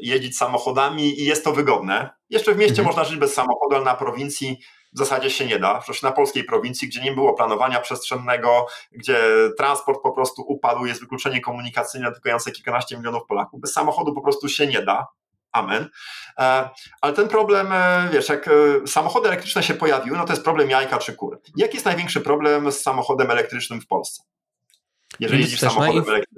[0.00, 2.10] jeździć samochodami i jest to wygodne.
[2.30, 2.86] Jeszcze w mieście mhm.
[2.86, 4.58] można żyć bez samochodu, ale na prowincji
[4.92, 5.78] w zasadzie się nie da.
[5.78, 9.18] Przecież na polskiej prowincji, gdzie nie było planowania przestrzennego, gdzie
[9.56, 14.48] transport po prostu upadł, jest wykluczenie komunikacyjne dotykające kilkanaście milionów Polaków, bez samochodu po prostu
[14.48, 15.06] się nie da
[15.56, 15.88] amen.
[16.38, 18.52] E, ale ten problem, e, wiesz, jak e,
[18.86, 21.38] samochody elektryczne się pojawiły, no to jest problem jajka czy kury.
[21.56, 24.22] Jaki jest największy problem z samochodem elektrycznym w Polsce?
[25.20, 26.35] Jeżeli jeździsz samochodem elektrycznym.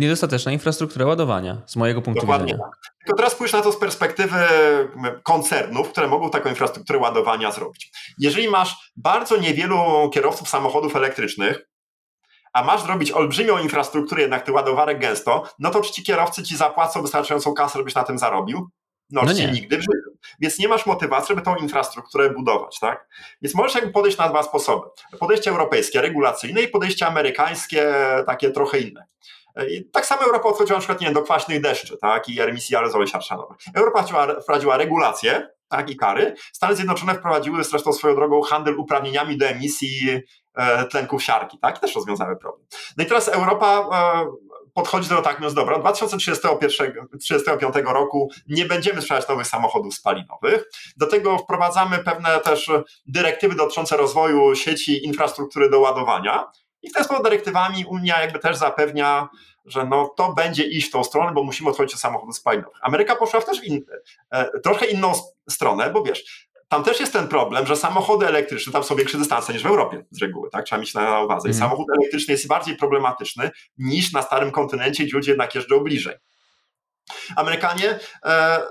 [0.00, 2.64] Niedostateczna infrastruktura ładowania, z mojego punktu Dokładnie widzenia.
[2.64, 2.94] Tak.
[3.04, 4.36] Tylko teraz spójrz na to z perspektywy
[5.22, 7.92] koncernów, które mogą taką infrastrukturę ładowania zrobić.
[8.18, 11.68] Jeżeli masz bardzo niewielu kierowców samochodów elektrycznych,
[12.52, 16.56] a masz zrobić olbrzymią infrastrukturę, jednak ty ładowarek gęsto, no to czy ci kierowcy ci
[16.56, 18.68] zapłacą wystarczającą kasę, żebyś na tym zarobił?
[19.10, 19.46] No, no nie.
[19.46, 20.10] nigdy w życiu.
[20.40, 23.08] Więc nie masz motywacji, żeby tą infrastrukturę budować, tak?
[23.42, 24.86] Więc możesz jakby podejść na dwa sposoby.
[25.18, 27.92] Podejście europejskie, regulacyjne i podejście amerykańskie,
[28.26, 29.06] takie trochę inne.
[29.68, 33.08] I tak samo Europa odchodziła na przykład nie do kwaśnych deszczy tak, i emisji aerozoli
[33.08, 33.56] siarczanowych.
[33.74, 34.04] Europa
[34.42, 36.34] wprowadziła regulacje tak, i kary.
[36.52, 40.22] Stany Zjednoczone wprowadziły zresztą swoją drogą handel uprawnieniami do emisji
[40.54, 41.76] E, tlenków siarki, tak?
[41.76, 42.66] I też rozwiązały problem.
[42.96, 44.26] No i teraz Europa e,
[44.74, 50.64] podchodzi do tak, mówiąc, dobra, 2035 roku nie będziemy sprzedać nowych samochodów spalinowych.
[50.96, 52.70] Do tego wprowadzamy pewne też
[53.06, 56.46] dyrektywy dotyczące rozwoju sieci infrastruktury do ładowania.
[56.82, 59.28] I w ten sposób dyrektywami Unia jakby też zapewnia,
[59.64, 62.78] że no to będzie iść w tą stronę, bo musimy odchodzić od samochodów spalinowych.
[62.82, 63.80] Ameryka poszła w też in,
[64.30, 65.12] e, trochę inną
[65.48, 69.52] stronę, bo wiesz, tam też jest ten problem, że samochody elektryczne tam są większe dystanse
[69.52, 70.64] niż w Europie z reguły, tak?
[70.64, 71.48] Trzeba mieć na uwadze.
[71.48, 71.70] I mhm.
[71.70, 76.16] samochód elektryczny jest bardziej problematyczny niż na starym kontynencie, gdzie ludzie jednak jeżdżą bliżej.
[77.36, 78.62] Amerykanie e,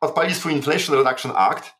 [0.00, 1.74] odpalili swój Inflation Reduction Act,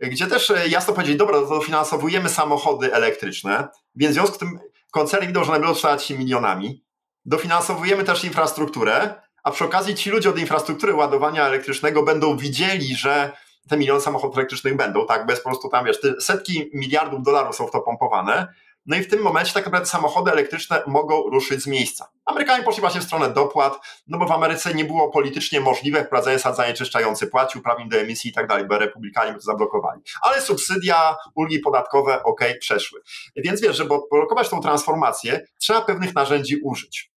[0.00, 4.58] gdzie też e, jasno powiedzieli, dobra, to dofinansowujemy samochody elektryczne, więc w związku z tym
[4.90, 6.83] koncerny widzą, że one będą sprzedać się milionami,
[7.24, 13.32] dofinansowujemy też infrastrukturę, a przy okazji ci ludzie od infrastruktury ładowania elektrycznego będą widzieli, że
[13.68, 17.66] te miliony samochodów elektrycznych będą, tak, bez po prostu tam, wiesz, setki miliardów dolarów są
[17.66, 18.48] w to pompowane,
[18.86, 22.08] No i w tym momencie tak naprawdę samochody elektryczne mogą ruszyć z miejsca.
[22.24, 26.38] Amerykanie poszli właśnie w stronę dopłat, no bo w Ameryce nie było politycznie możliwe wprowadzenie
[26.38, 30.02] sad zanieczyszczający płacił, prawień do emisji i tak dalej, bo republikanie by to zablokowali.
[30.22, 33.00] Ale subsydia, ulgi podatkowe, ok, przeszły.
[33.36, 37.13] Więc wiesz, żeby odblokować tą transformację, trzeba pewnych narzędzi użyć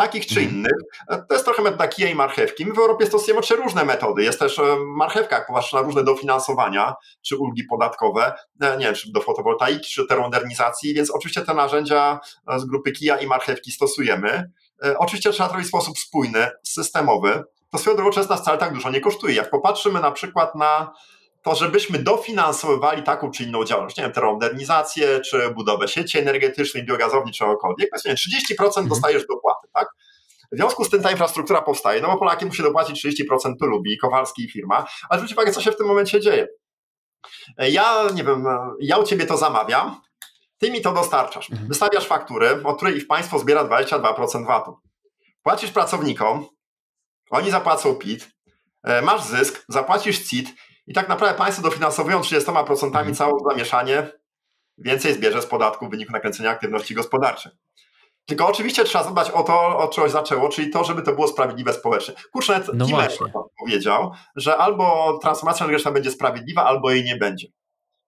[0.00, 0.56] takich czy Mhm.
[0.56, 0.72] innych.
[1.28, 2.66] To jest trochę metoda kija i marchewki.
[2.66, 4.22] My w Europie stosujemy trzy różne metody.
[4.22, 4.62] Jest też e,
[4.96, 9.90] marchewka, jak popatrz na różne dofinansowania, czy ulgi podatkowe, e, nie wiem, czy do fotowoltaiki,
[9.90, 14.50] czy termodernizacji, więc oczywiście te narzędzia e, z grupy kija i marchewki stosujemy.
[14.84, 17.42] E, Oczywiście trzeba to robić w sposób spójny, systemowy.
[17.72, 19.34] To swoją drogą często wcale tak dużo nie kosztuje.
[19.34, 20.92] Jak popatrzymy na przykład na
[21.42, 27.32] to, żebyśmy dofinansowywali taką czy inną działalność, nie wiem, termodernizację, czy budowę sieci energetycznej, biogazowni,
[27.32, 28.14] czy czegokolwiek, powiedzmy
[28.84, 29.68] 30% dostajesz dopłaty?
[30.52, 33.98] W związku z tym ta infrastruktura powstaje, no bo Polakiem musi dopłacić 30%, to lubi,
[33.98, 36.48] Kowalski i firma, ale zwróć uwagę, co się w tym momencie dzieje.
[37.58, 38.44] Ja, nie wiem,
[38.80, 40.00] ja u Ciebie to zamawiam,
[40.60, 41.50] Ty mi to dostarczasz.
[41.50, 41.68] Mhm.
[41.68, 44.76] Wystawiasz fakturę, od której państwo zbiera 22% VAT-u.
[45.42, 46.46] Płacisz pracownikom,
[47.30, 48.28] oni zapłacą PIT,
[48.82, 50.48] e, masz zysk, zapłacisz CIT
[50.86, 53.14] i tak naprawdę państwo dofinansowują 30% Mhm.
[53.14, 54.12] całe zamieszanie,
[54.78, 57.52] więcej zbierze z podatku w wyniku nakręcenia aktywności gospodarczej.
[58.30, 61.72] Tylko oczywiście trzeba zadbać o to, od czegoś zaczęło, czyli to, żeby to było sprawiedliwe
[61.72, 62.14] społecznie.
[62.32, 62.60] Kurczę,
[63.34, 67.46] No powiedział, że albo transformacja energetyczna będzie sprawiedliwa, albo jej nie będzie.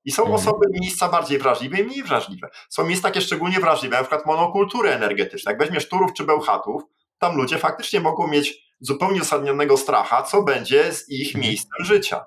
[0.05, 0.41] I są Mhm.
[0.41, 2.49] osoby miejsca bardziej wrażliwe i mniej wrażliwe.
[2.69, 5.53] Są miejsca takie szczególnie wrażliwe, na przykład monokultury energetyczne.
[5.53, 6.83] Jak weźmiesz Turów czy Bełchatów,
[7.19, 11.45] tam ludzie faktycznie mogą mieć zupełnie uzasadnionego stracha, co będzie z ich Mhm.
[11.45, 12.25] miejscem życia.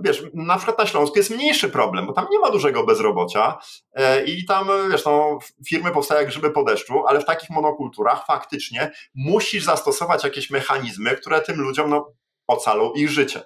[0.00, 3.58] Wiesz, na przykład na Śląsku jest mniejszy problem, bo tam nie ma dużego bezrobocia
[3.92, 5.38] e, i tam, wiesz, no,
[5.68, 11.16] firmy powstają jak grzyby po deszczu, ale w takich monokulturach faktycznie musisz zastosować jakieś mechanizmy,
[11.16, 12.12] które tym ludziom no,
[12.46, 13.42] ocalą ich życie.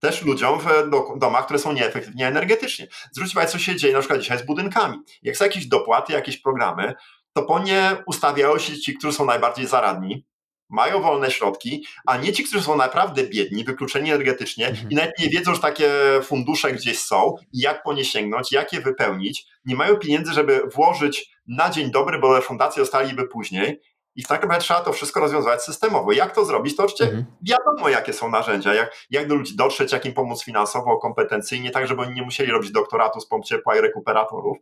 [0.00, 2.88] Też ludziom w do- domach, które są nieefektywnie energetycznie.
[3.12, 4.98] Zwróć uwagę, co się dzieje na przykład dzisiaj z budynkami.
[5.22, 6.94] Jak są jakieś dopłaty, jakieś programy,
[7.32, 10.26] to po nie ustawiają się ci, którzy są najbardziej zaradni,
[10.74, 14.90] mają wolne środki, a nie ci, którzy są naprawdę biedni, wykluczeni energetycznie Mhm.
[14.90, 15.90] i nawet nie wiedzą, że takie
[16.22, 19.46] fundusze gdzieś są i jak po nie sięgnąć, jak je wypełnić.
[19.64, 23.80] Nie mają pieniędzy, żeby włożyć na dzień dobry, bo fundacje dostaliby później.
[24.16, 26.12] I tak naprawdę trzeba to wszystko rozwiązywać systemowo.
[26.12, 26.76] Jak to zrobić?
[26.76, 27.24] To oczywiście Mhm.
[27.42, 31.86] wiadomo, jakie są narzędzia, jak, jak do ludzi dotrzeć, jak im pomóc finansowo, kompetencyjnie, tak
[31.86, 34.56] żeby oni nie musieli robić doktoratu z pomp ciepła i rekuperatorów.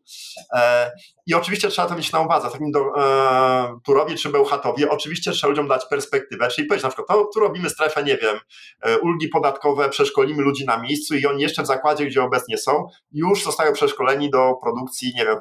[0.54, 0.90] E,
[1.26, 2.50] I oczywiście trzeba to mieć na uwadze.
[2.50, 7.08] Takim do, e, Turowie czy Bełchatowie, oczywiście trzeba ludziom dać perspektywę, czyli powiedzieć na przykład,
[7.08, 8.38] to, tu robimy strefę, nie wiem,
[8.80, 12.88] e, ulgi podatkowe, przeszkolimy ludzi na miejscu i oni jeszcze w zakładzie, gdzie obecnie są,
[13.12, 15.38] już zostają przeszkoleni do produkcji, nie wiem,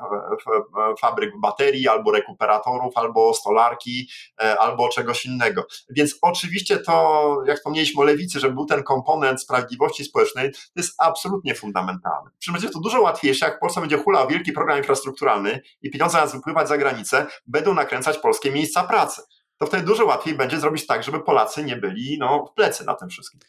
[1.02, 4.01] fabryk baterii, albo rekuperatorów, albo stolarki,
[4.42, 5.68] e, albo czegoś innego.
[5.90, 10.94] Więc oczywiście to, jak wspomnieliśmy o lewicy, że był ten komponent sprawiedliwości społecznej, to jest
[10.98, 12.32] absolutnie fundamentalne.
[12.40, 16.34] Przy będzie to dużo łatwiejsze, jak Polska będzie hulał wielki program infrastrukturalny i pieniądze zamiast
[16.34, 19.22] wypływać za granicę, będą nakręcać polskie miejsca pracy.
[19.58, 22.94] To wtedy dużo łatwiej będzie zrobić tak, żeby Polacy nie byli no, w plecy na
[22.94, 23.40] tym wszystkim.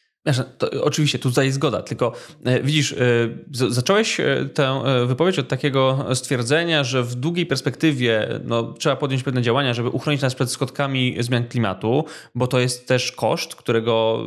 [0.58, 2.12] To, oczywiście, tutaj zgoda, tylko
[2.44, 2.96] e, widzisz, e,
[3.50, 9.42] zacząłeś e, tę wypowiedź od takiego stwierdzenia, że w długiej perspektywie no, trzeba podjąć pewne
[9.42, 12.04] działania, żeby uchronić nas przed skutkami zmian klimatu,
[12.34, 14.24] bo to jest też koszt, którego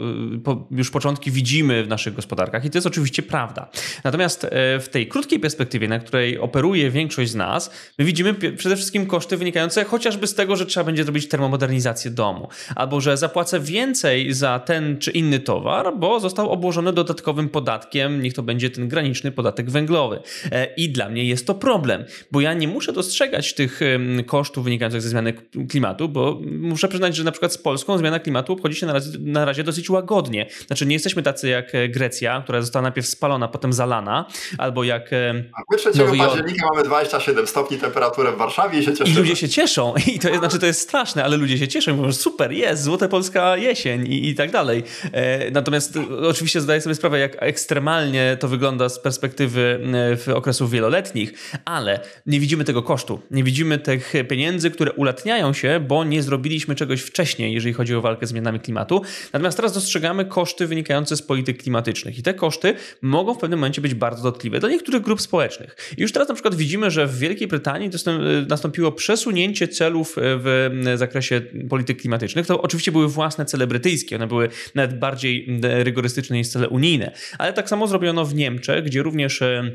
[0.72, 3.70] już początki widzimy w naszych gospodarkach i to jest oczywiście prawda.
[4.04, 4.48] Natomiast
[4.80, 9.38] w tej krótkiej perspektywie, na której operuje większość z nas, my widzimy przede wszystkim koszty
[9.38, 14.60] wynikające chociażby z tego, że trzeba będzie zrobić termomodernizację domu, albo że zapłacę więcej za
[14.60, 19.70] ten czy inny towar, bo został obłożony dodatkowym podatkiem, niech to będzie ten graniczny podatek
[19.70, 20.20] węglowy.
[20.52, 23.80] E, I dla mnie jest to problem, bo ja nie muszę dostrzegać tych
[24.26, 25.34] kosztów wynikających ze zmiany
[25.70, 29.10] klimatu, bo muszę przyznać, że na przykład z Polską zmiana klimatu obchodzi się na razie,
[29.20, 30.46] na razie dosyć łagodnie.
[30.68, 34.26] Znaczy nie jesteśmy tacy jak e, Grecja, która została najpierw spalona, potem zalana,
[34.58, 36.30] albo jak em, My 3 Nowy Jork.
[36.30, 39.20] października mamy 27 stopni temperaturę w Warszawie i się I cieszymy.
[39.20, 39.94] ludzie się cieszą.
[40.16, 41.96] I to jest, znaczy, to jest straszne, ale ludzie się cieszą.
[41.96, 44.84] Mówią, super, jest, złota polska jesień i, i tak dalej.
[45.14, 49.80] E, natomiast e, oczywiście zdaję sobie sprawę, jak ekstremalnie to wygląda z perspektywy
[50.18, 51.34] w okresów wieloletnich,
[51.66, 53.20] ale nie widzimy tego kosztu.
[53.32, 58.02] Nie widzimy tych pieniędzy, które ulatniają się, bo nie zrobiliśmy czegoś wcześniej, jeżeli chodzi o
[58.02, 59.02] walkę z zmianami klimatu.
[59.34, 62.20] Natomiast teraz dostrzegamy koszty wynikające z polityk klimatycznych.
[62.20, 65.76] I te koszty mogą w pewnym momencie być bardzo dotkliwe dla niektórych grup społecznych.
[65.98, 70.70] I już teraz na przykład widzimy, że w Wielkiej Brytanii dostęp- nastąpiło przesunięcie celów w
[70.96, 72.48] zakresie polityk klimatycznych.
[72.48, 75.48] To oczywiście były własne cele brytyjskie, one były nawet bardziej
[75.84, 77.12] rygorystyczne niż cele unijne.
[77.38, 79.72] Ale tak samo zrobiono w Niemczech, gdzie również e,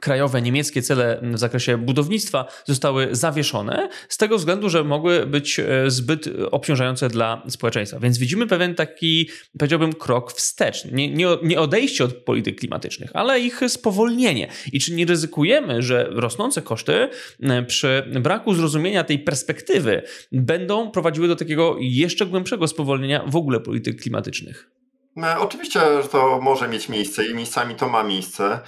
[0.00, 5.90] krajowe niemieckie cele w zakresie budownictwa zostały zawieszone z tego względu, że mogły być e,
[5.90, 8.00] zbyt obciążające dla społeczeństwa.
[8.00, 9.28] Więc widzimy pewien taki,
[9.58, 10.84] powiedziałbym, krok wstecz.
[10.84, 14.48] Nie, nie, nie odejście od polityk klimatycznych, ale ich spowolnienie.
[14.72, 17.08] I czy nie ryzykujemy, że rosnące koszty
[17.42, 23.60] e, przy braku zrozumienia tej perspektywy będą prowadziły do takiego jeszcze głębszego spowolnienia w ogóle
[23.60, 24.75] polityk klimatycznych?
[25.22, 28.60] E, oczywiście, że to może mieć miejsce i miejscami to ma miejsce.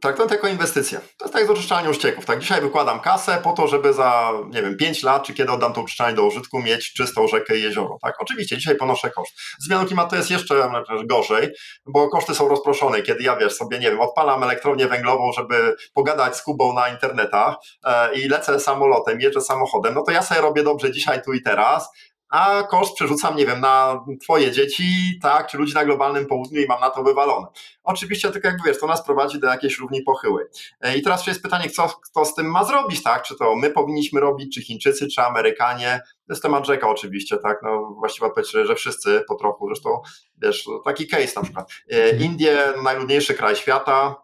[0.00, 0.98] Traktuję to jako inwestycję.
[0.98, 2.26] To jest tak z oczyszczalnią ścieków.
[2.26, 5.72] Tak, dzisiaj wykładam kasę po to, żeby za, nie wiem, 5 lat, czy kiedy oddam
[5.72, 7.98] to oczyszczalnię do użytku, mieć czystą rzekę i jezioro.
[8.02, 9.32] Tak, oczywiście, dzisiaj ponoszę koszt.
[9.58, 10.70] Zmianą klimatu jest jeszcze
[11.04, 11.48] gorzej,
[11.86, 13.02] bo koszty są rozproszone.
[13.02, 17.54] Kiedy ja, wiesz, sobie, nie wiem, odpalam elektrownię węglową, żeby pogadać z Kubą na internetach
[17.84, 21.42] e, i lecę samolotem, jeżdżę samochodem, no to ja sobie robię dobrze dzisiaj, tu i
[21.42, 21.88] teraz,
[22.30, 26.66] a koszt przerzucam, nie wiem, na twoje dzieci, tak, czy ludzi na globalnym południu i
[26.66, 27.46] mam na to wywalone.
[27.84, 30.46] Oczywiście, tylko jakby wiesz, to nas prowadzi do jakiejś równi pochyłej.
[30.80, 33.22] E, I teraz jest pytanie, co, kto z tym ma zrobić, tak?
[33.22, 36.00] Czy to my powinniśmy robić, czy Chińczycy, czy Amerykanie?
[36.26, 37.58] To jest temat rzeka oczywiście, tak?
[37.62, 40.00] No właściwie odpowiedź, że wszyscy po trochu, zresztą,
[40.38, 41.70] wiesz, taki case na przykład.
[41.90, 42.16] E.
[42.16, 44.22] Indie, najludniejszy kraj świata,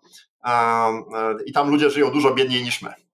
[1.46, 3.05] i tam ludzie żyją dużo biedniej niż my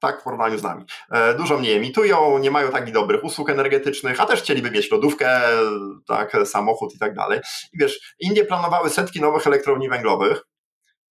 [0.00, 0.84] tak, w porównaniu z nami.
[1.10, 5.40] E, dużo mniej emitują, nie mają takich dobrych usług energetycznych, a też chcieliby mieć lodówkę,
[6.06, 7.40] tak, samochód i tak dalej.
[7.72, 10.42] I wiesz, Indie planowały setki nowych elektrowni węglowych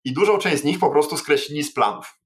[0.04, 2.20] i dużą część z nich po prostu skreślili z planów.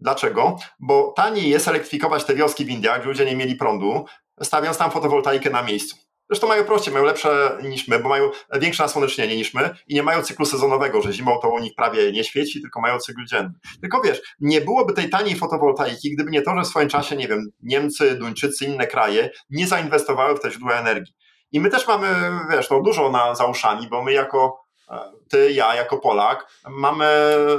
[0.00, 0.56] Dlaczego?
[0.80, 4.04] Bo taniej jest elektryfikować te wioski w Indiach, gdzie ludzie nie mieli prądu,
[4.42, 5.96] stawiając tam fotowoltaikę na miejscu.
[6.32, 8.30] Zresztą mają prościej, mają lepsze niż my, bo mają
[8.60, 12.12] większe nasłonecznienie niż my i nie mają cyklu sezonowego, że zimą to u nich prawie
[12.12, 13.52] nie świeci, tylko mają cykl dzienny.
[13.80, 17.28] Tylko wiesz, nie byłoby tej taniej fotowoltaiki, gdyby nie to, że w swoim czasie, nie
[17.28, 21.14] wiem, Niemcy, Duńczycy, inne kraje nie zainwestowały w te źródła energii.
[21.52, 25.52] I my też mamy, wiesz, no dużo na, za uszami, bo my jako e, ty,
[25.52, 27.06] ja jako Polak, mamy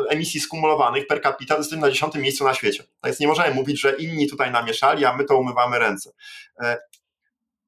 [0.09, 2.83] emisji skumulowanych per capita, jesteśmy na dziesiątym miejscu na świecie.
[3.03, 6.11] Więc nie możemy mówić, że inni tutaj namieszali, a my to umywamy ręce.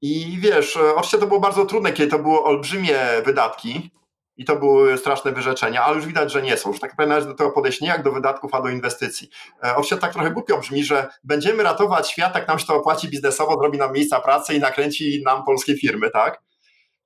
[0.02, 3.92] I wiesz, e, oczywiście to było bardzo trudne, kiedy to były olbrzymie wydatki
[4.38, 6.70] i to były straszne wyrzeczenia, ale już widać, że nie są.
[6.70, 9.30] Już tak naprawdę należy do tego podejść nie jak do wydatków, a do inwestycji.
[9.64, 13.10] E, oczywiście tak trochę głupio brzmi, że będziemy ratować świat, jak nam się to opłaci
[13.10, 16.45] biznesowo, zrobi nam miejsca pracy i nakręci nam polskie firmy, tak?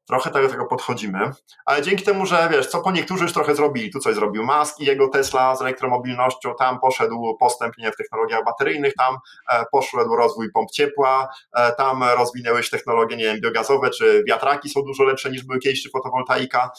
[0.10, 1.32] Trochę do tego podchodzimy,
[1.66, 4.80] ale dzięki temu, że wiesz, co po niektórzy już trochę zrobili, tu coś zrobił Musk
[4.80, 9.18] i jego Tesla z elektromobilnością, tam poszedł postęp nie w technologiach bateryjnych, tam
[9.52, 14.70] e, poszedł rozwój pomp ciepła, e, tam rozwinęły się technologie, nie wiem, biogazowe, czy wiatraki
[14.70, 16.72] są dużo lepsze niż były kiedyś, czy fotowoltaika.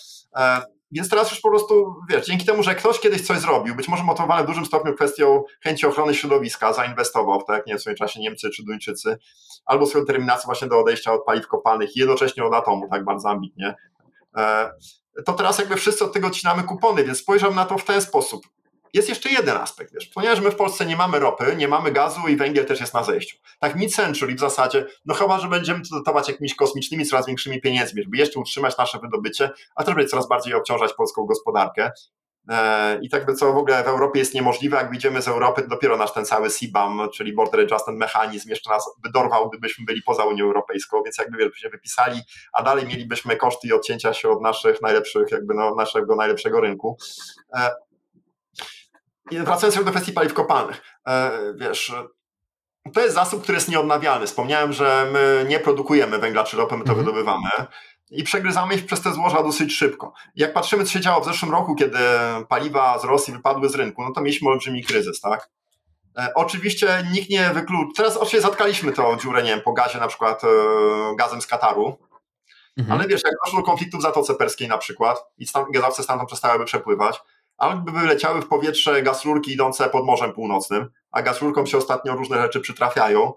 [0.92, 4.04] Więc teraz już po prostu, wiesz, dzięki temu, że ktoś kiedyś coś zrobił, być może
[4.04, 8.20] motywowany w dużym stopniu kwestią chęci ochrony środowiska, zainwestował w tak, nie w swoim czasie
[8.20, 9.18] Niemcy czy Duńczycy,
[9.64, 13.30] albo swoją determinację właśnie do odejścia od paliw kopalnych i jednocześnie od atomu, tak bardzo
[13.30, 13.74] ambitnie,
[14.36, 14.70] e,
[15.26, 18.46] to teraz jakby wszyscy od tego odcinamy kupony, więc spojrzałem na to w ten sposób.
[18.94, 22.20] Jest jeszcze jeden aspekt, wiesz, ponieważ my w Polsce nie mamy ropy, nie mamy gazu
[22.28, 23.36] i węgiel też jest na zejściu.
[23.58, 28.02] Tak mid-century w zasadzie, no chyba, że będziemy to dotować jakimiś kosmicznymi, coraz większymi pieniędzmi,
[28.02, 31.90] żeby jeszcze utrzymać nasze wydobycie, a też będzie coraz bardziej obciążać polską gospodarkę.
[32.48, 35.62] E, I tak by co w ogóle w Europie jest niemożliwe, jak wyjdziemy z Europy,
[35.62, 39.84] to dopiero nasz ten cały CBAM, czyli Border Adjustment Mechanism, jeszcze nas by dorwał, gdybyśmy
[39.84, 42.20] byli poza Unią Europejską, więc jakby byśmy wypisali,
[42.52, 46.96] a dalej mielibyśmy koszty i odcięcia się od naszych najlepszych, jakby no, naszego najlepszego rynku.
[49.30, 51.92] I wracając do kwestii paliw kopalnych, e, wiesz,
[52.94, 54.26] to jest zasób, który jest nieodnawialny.
[54.26, 57.06] Wspomniałem, że my nie produkujemy węgla czy ropy, my to mhm.
[57.06, 57.48] wydobywamy
[58.10, 60.12] i przegryzamy ich przez te złoża dosyć szybko.
[60.36, 61.98] Jak patrzymy, co się działo w zeszłym roku, kiedy
[62.48, 65.50] paliwa z Rosji wypadły z rynku, no to mieliśmy olbrzymi kryzys, tak?
[66.18, 67.92] E, oczywiście nikt nie wykluczył.
[67.96, 70.48] Teraz oczywiście zatkaliśmy to dziurę, nie wiem, po gazie, na przykład e,
[71.16, 71.98] gazem z Kataru.
[72.76, 72.98] Mhm.
[72.98, 76.28] Ale wiesz, jak doszło do konfliktu w Zatoce Perskiej na przykład i stan, gazowce stamtąd
[76.28, 77.20] przestałyby przepływać,
[77.60, 81.78] albo by wyleciały w powietrze gaz rurki idące pod Morzem Północnym, a gaz rurkom się
[81.78, 83.32] ostatnio różne rzeczy przytrafiają,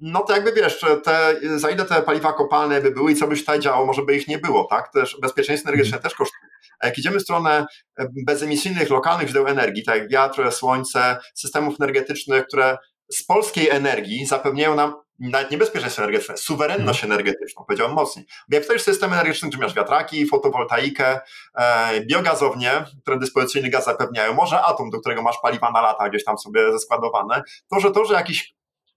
[0.00, 3.36] no to jakby wiesz, te, za ile te paliwa kopalne by były i co by
[3.36, 4.92] się tutaj działo, może by ich nie było, tak?
[4.92, 6.42] Też bezpieczeństwo energetyczne też kosztuje.
[6.80, 7.66] A jak idziemy w stronę
[7.98, 12.78] e, bezemisyjnych, lokalnych źródeł energii, tak jak wiatr, słońce, systemów energetycznych, które
[13.12, 17.12] z polskiej energii zapewniają nam nawet nie bezpieczeństwo energetyczne, suwerenność mhm.
[17.12, 18.26] energetyczną, powiedziałbym mocniej.
[18.48, 21.20] Bo jak ktoś system energetyczny, gdzie masz wiatraki, fotowoltaikę,
[21.54, 26.24] e, biogazownie, które dyspozycyjny gaz zapewniają, może atom, do którego masz paliwa na lata gdzieś
[26.24, 28.54] tam sobie zeskładowane, to, że to, że jakiś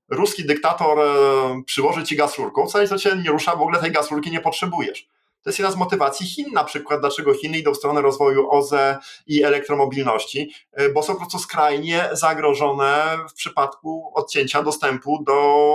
[0.09, 3.91] ruski dyktator e, przyłoży ci gaz rurką, wcale to cię nie rusza, w ogóle tej
[3.91, 5.07] gaz rurki nie potrzebujesz.
[5.43, 8.97] To jest jedna z motywacji Chin na przykład, dlaczego Chiny idą w stronę rozwoju OZE
[9.27, 15.65] i elektromobilności, e, bo są po prostu skrajnie zagrożone w przypadku odcięcia dostępu do,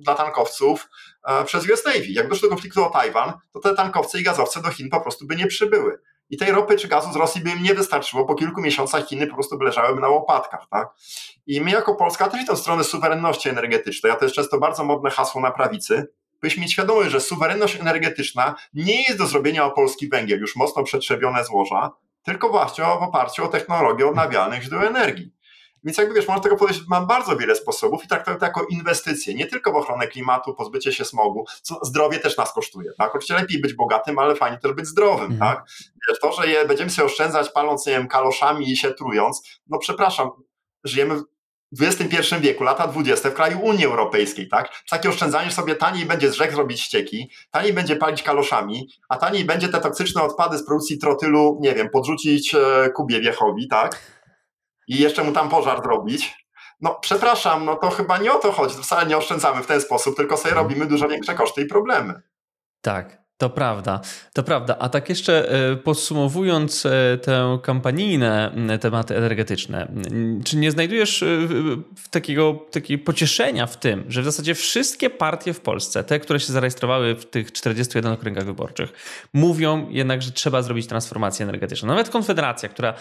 [0.00, 0.88] dla tankowców
[1.24, 2.06] e, przez US Navy.
[2.08, 5.26] Jak doszło do konfliktu o Tajwan, to te tankowce i gazowce do Chin po prostu
[5.26, 6.00] by nie przybyły.
[6.30, 8.24] I tej ropy czy gazu z Rosji by im nie wystarczyło.
[8.24, 10.66] Po kilku miesiącach Chiny po prostu by leżałyby na łopatkach.
[10.70, 10.88] Tak?
[11.46, 15.10] I my jako Polska też w stronę suwerenności energetycznej, a to jest często bardzo modne
[15.10, 16.06] hasło na prawicy,
[16.44, 20.82] powinniśmy mieć świadomość, że suwerenność energetyczna nie jest do zrobienia o polski węgiel, już mocno
[20.82, 21.90] przetrzebione złoża,
[22.22, 25.34] tylko właśnie w oparciu o technologię odnawialnych źródeł energii.
[25.84, 29.34] Więc jakby wiesz, można tego podejść, mam bardzo wiele sposobów i traktować to jako inwestycje,
[29.34, 33.10] nie tylko w ochronę klimatu, pozbycie się smogu, co zdrowie też nas kosztuje, tak?
[33.10, 35.38] Oczywiście lepiej być bogatym, ale fajnie też być zdrowym, Mhm.
[35.56, 35.64] tak?
[36.08, 39.78] Wiesz, to, że je będziemy sobie oszczędzać paląc, nie wiem, kaloszami i się trując, no
[39.78, 40.30] przepraszam,
[40.84, 41.22] żyjemy
[41.80, 44.68] XXI wieku, lata 20 w kraju Unii Europejskiej, tak?
[44.90, 49.44] Takie oszczędzanie sobie taniej będzie z rzek zrobić ścieki, taniej będzie palić kaloszami, a taniej
[49.44, 54.02] będzie te toksyczne odpady z produkcji trotylu, nie wiem, podrzucić e, Kubie Wiechowi, tak?
[54.88, 56.44] I jeszcze mu tam pożar zrobić.
[56.80, 60.16] No przepraszam, no to chyba nie o to chodzi, wcale nie oszczędzamy w ten sposób,
[60.16, 62.22] tylko sobie robimy dużo większe koszty i problemy.
[62.80, 64.00] Tak, to prawda,
[64.32, 64.76] to prawda.
[64.78, 69.92] A tak jeszcze e, podsumowując e, tę kampanijne tematy energetyczne,
[70.44, 71.26] czy nie znajdujesz e,
[72.10, 76.52] takiego, takiego pocieszenia w tym, że w zasadzie wszystkie partie w Polsce, te, które się
[76.52, 78.92] zarejestrowały w tych 41 okręgach wyborczych,
[79.32, 81.88] mówią jednak, że trzeba zrobić transformację energetyczną.
[81.88, 82.94] Nawet Konfederacja, która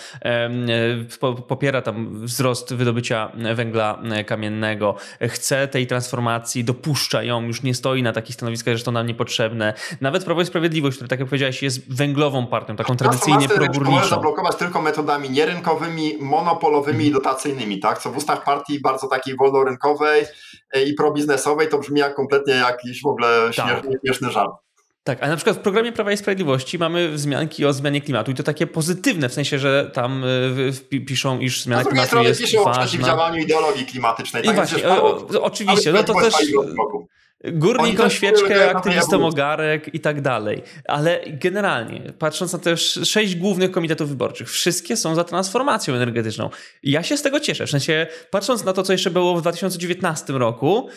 [1.47, 8.13] popiera tam wzrost wydobycia węgla kamiennego, chce tej transformacji, dopuszcza ją, już nie stoi na
[8.13, 9.73] takich stanowiskach, że to nam niepotrzebne.
[10.01, 14.07] Nawet Prawo i Sprawiedliwość, które tak jak powiedziałeś jest węglową partią, taką tradycyjnie progórniczą.
[14.07, 17.99] zablokować tylko metodami nierynkowymi, monopolowymi i dotacyjnymi, tak?
[18.01, 20.23] Co w ustach partii bardzo takiej wolnorynkowej
[20.73, 23.67] e, i probiznesowej to brzmi jak kompletnie jakiś w ogóle Tak.
[23.67, 24.51] śmieszny, śmieszny żart.
[25.05, 28.35] Tak, a na przykład w programie Prawa i Sprawiedliwości mamy wzmianki o zmianie klimatu i
[28.35, 30.23] to takie pozytywne, w sensie, że tam
[30.71, 32.81] w- piszą, iż zmiana z drugiej klimatu strony jest pisze o ważna.
[32.83, 34.43] przeciwdziałaniu ideologii klimatycznej.
[34.43, 34.55] I tak?
[34.55, 36.33] właśnie, o, o, oczywiście, no to też
[37.51, 38.73] górnikom też świeczkę,
[39.15, 39.27] ewolucji.
[39.41, 40.63] ogarek i tak dalej.
[40.87, 46.49] Ale generalnie, patrząc na te sz- sześć głównych komitetów wyborczych, wszystkie są za transformacją energetyczną.
[46.83, 47.67] Ja się z tego cieszę.
[47.67, 50.89] W sensie, patrząc na to, co jeszcze było w 2019 roku,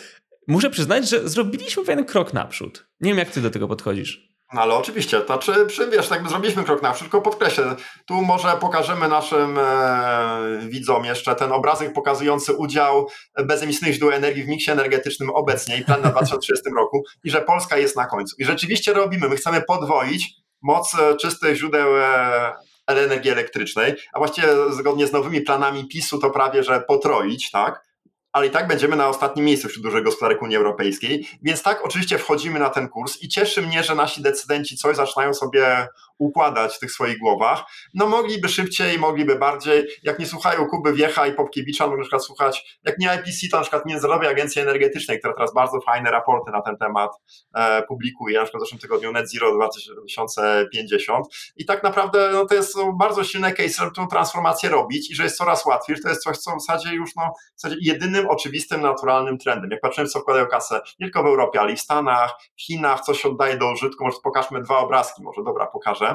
[0.47, 2.87] muszę przyznać, że zrobiliśmy pewien krok naprzód.
[3.01, 4.36] Nie wiem, jak ty do tego podchodzisz.
[4.53, 7.75] No ale oczywiście, to znaczy, przy, wiesz, jakby zrobiliśmy krok naprzód, tylko podkreślę,
[8.05, 13.07] tu może pokażemy naszym e, widzom jeszcze ten obrazek pokazujący udział
[13.43, 17.77] bezemisyjnych źródeł energii w miksie energetycznym obecnie i plan na 2030 roku i że Polska
[17.77, 18.35] jest na końcu.
[18.39, 20.29] I rzeczywiście robimy, my chcemy podwoić
[20.61, 22.53] moc e, czystych źródeł e,
[22.87, 27.86] energii elektrycznej, a właściwie zgodnie z nowymi planami PiSu to prawie, że potroić, tak?
[28.31, 31.27] Ale i tak będziemy na ostatnim miejscu wśród dużych gospodarek Unii Europejskiej.
[31.41, 35.33] Więc tak, oczywiście wchodzimy na ten kurs i cieszy mnie, że nasi decydenci coś zaczynają
[35.33, 35.87] sobie
[36.19, 37.63] układać w tych swoich głowach.
[37.93, 39.87] No mogliby szybciej, mogliby bardziej.
[40.03, 43.57] Jak nie słuchają Kuby Wiecha i Popkiewicza, mogą na przykład słuchać, jak nie IPC, to
[43.57, 47.11] na przykład Międzynarodowej Agencji Energetycznej, która teraz bardzo fajne raporty na ten temat
[47.55, 51.25] e, publikuje, na przykład w zeszłym tygodniu Net Zero 2050.
[51.57, 55.15] I tak naprawdę no, to jest są bardzo silne case, żeby tą transformację robić i
[55.15, 57.81] że jest coraz łatwiej, że to jest coś, co w zasadzie już no, w zasadzie
[57.81, 59.71] jedynym oczywistym, naturalnym trendem.
[59.71, 63.01] Jak patrzymy, co wkładają kasę nie tylko w Europie, ale i w Stanach, w Chinach,
[63.01, 66.06] co się oddaje do użytku, może pokażmy dwa obrazki, może dobra, pokażę.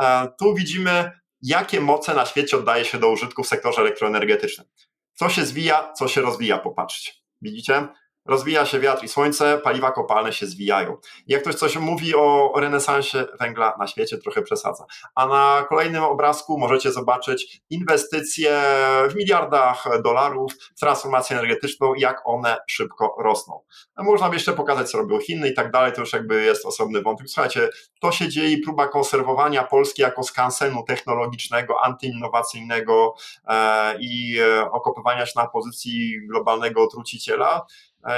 [0.00, 1.10] E, tu widzimy,
[1.42, 4.66] jakie moce na świecie oddaje się do użytku w sektorze elektroenergetycznym.
[5.14, 7.12] Co się zwija, co się rozwija, popatrzcie.
[7.42, 7.88] Widzicie?
[8.26, 10.96] Rozwija się wiatr i słońce, paliwa kopalne się zwijają.
[11.26, 14.84] Jak ktoś coś mówi o renesansie węgla na świecie, trochę przesadza.
[15.14, 18.62] A na kolejnym obrazku możecie zobaczyć inwestycje
[19.10, 23.60] w miliardach dolarów transformację energetyczną, jak one szybko rosną.
[23.98, 27.02] Można by jeszcze pokazać, co robią Chiny i tak dalej, to już jakby jest osobny
[27.02, 27.28] wątek.
[27.28, 27.68] Słuchajcie,
[28.00, 33.14] to się dzieje próba konserwowania Polski jako skansenu technologicznego, antyinnowacyjnego
[33.48, 37.66] e, i e, okopywania się na pozycji globalnego truciciela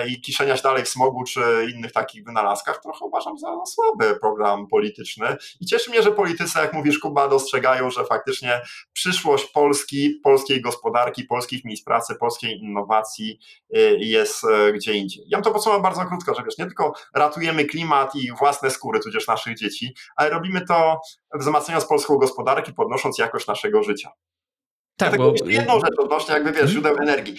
[0.09, 1.41] i kiszenia się dalej w smogu czy
[1.75, 5.37] innych takich wynalazkach, trochę uważam za słaby program polityczny.
[5.61, 8.61] I cieszy mnie, że politycy, jak mówisz, Kuba, dostrzegają, że faktycznie
[8.93, 13.39] przyszłość Polski, polskiej gospodarki, polskich miejsc pracy, polskiej innowacji
[13.77, 15.25] y, jest e, gdzie indziej.
[15.29, 19.01] Ja bym to podsumowałem bardzo krótko, że wiesz, nie tylko ratujemy klimat i własne skóry,
[19.01, 21.01] tudzież naszych dzieci, ale robimy to
[21.35, 24.11] wzmacniając polską gospodarkę, podnosząc jakość naszego życia.
[24.97, 27.37] Tak, Dlatego bo jedną rzecz odnośnie jakby wiesz, źródeł energii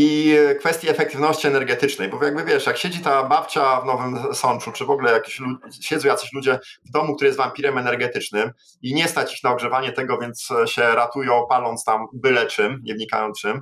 [0.00, 4.84] i kwestii efektywności energetycznej, bo jakby wiesz, jak siedzi ta babcia w Nowym Sączu, czy
[4.84, 8.50] w ogóle jakieś lu- siedzą jacyś ludzie w domu, który jest wampirem energetycznym
[8.82, 12.94] i nie stać ich na ogrzewanie tego, więc się ratują paląc tam byle czym, nie
[12.94, 13.60] wnikając czym,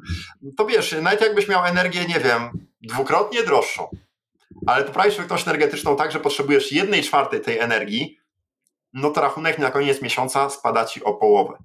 [0.57, 3.91] to wiesz, nawet jakbyś miał energię, nie wiem, dwukrotnie droższą,
[4.66, 8.18] ale poprawisz efektywność energetyczną tak, że potrzebujesz jednej czwartej tej energii,
[8.93, 11.59] no to rachunek na koniec miesiąca spada ci o połowę.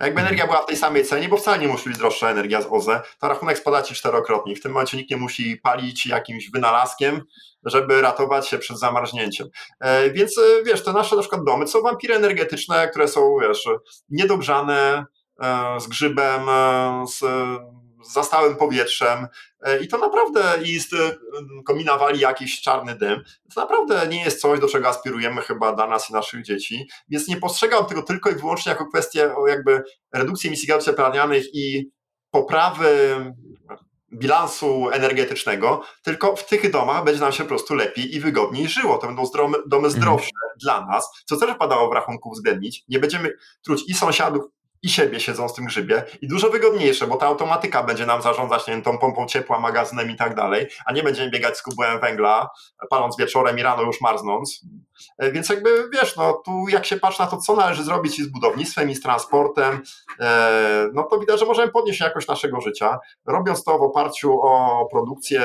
[0.00, 2.66] Jakby energia była w tej samej cenie, bo wcale nie musi być droższa energia z
[2.70, 4.56] OZE, to rachunek spada ci czterokrotnie.
[4.56, 7.22] W tym momencie nikt nie musi palić jakimś wynalazkiem,
[7.64, 9.48] żeby ratować się przed zamarznięciem.
[9.80, 13.36] E, więc e, wiesz, te nasze na przykład domy to są wampiry energetyczne, które są,
[13.42, 13.68] wiesz,
[14.08, 15.04] niedogrzane,
[15.42, 16.42] e, z grzybem,
[17.08, 17.24] z,
[18.04, 19.26] z zastałym powietrzem
[19.60, 21.16] e, i to naprawdę i z e,
[21.64, 23.24] komina wali jakiś czarny dym.
[23.54, 27.28] To naprawdę nie jest coś, do czego aspirujemy chyba dla nas i naszych dzieci, więc
[27.28, 29.82] nie postrzegam tego tylko i wyłącznie jako kwestię jakby
[30.12, 31.90] redukcji emisji gazów cieplarnianych i
[32.30, 33.16] poprawy
[34.12, 38.98] bilansu energetycznego, tylko w tych domach będzie nam się po prostu lepiej i wygodniej żyło.
[38.98, 39.22] To będą
[39.66, 40.30] domy zdrowsze
[40.62, 42.84] dla nas, co też wypadało w rachunku uwzględnić.
[42.88, 43.32] Nie będziemy
[43.64, 44.44] truć i sąsiadów,
[44.82, 48.66] i siebie siedzą w tym grzybie i dużo wygodniejsze, bo ta automatyka będzie nam zarządzać
[48.66, 52.00] nie wiem, tą pompą ciepła, magazynem i tak dalej, a nie będziemy biegać z kubłem
[52.00, 52.50] węgla,
[52.90, 54.64] paląc wieczorem i rano już marznąc.
[55.18, 58.22] E, Więc jakby wiesz, no tu jak się patrzy na to, co należy zrobić i
[58.22, 59.82] z budownictwem, i z transportem,
[60.20, 64.86] e, no to widać, że możemy podnieść jakość naszego życia, robiąc to w oparciu o
[64.90, 65.42] produkcję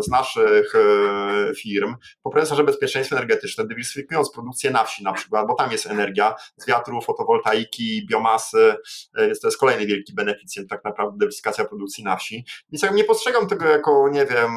[0.00, 5.54] z naszych e, firm, poprawiając nasze bezpieczeństwo energetyczne, dywersyfikując produkcję na wsi na przykład, bo
[5.54, 8.74] tam jest energia z wiatru, fotowoltaiki, biomasy,
[9.16, 12.44] jest to jest kolejny wielki beneficjent tak naprawdę dywersyfikacja produkcji na wsi.
[12.72, 14.50] Więc jak nie postrzegam tego jako, nie wiem,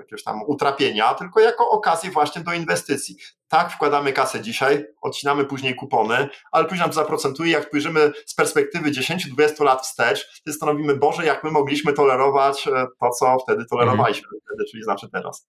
[0.00, 3.16] jakiegoś tam utrapienia, tylko jako okazję właśnie do inwestycji.
[3.48, 7.52] Tak, wkładamy kasę dzisiaj, odcinamy później kupony, ale później nam zaprocentuje.
[7.52, 12.86] Jak spojrzymy z perspektywy 10-20 lat wstecz, to stanowimy, Boże, jak my mogliśmy tolerować e,
[13.00, 15.48] to, co wtedy tolerowaliśmy, wtedy, czyli znaczy teraz.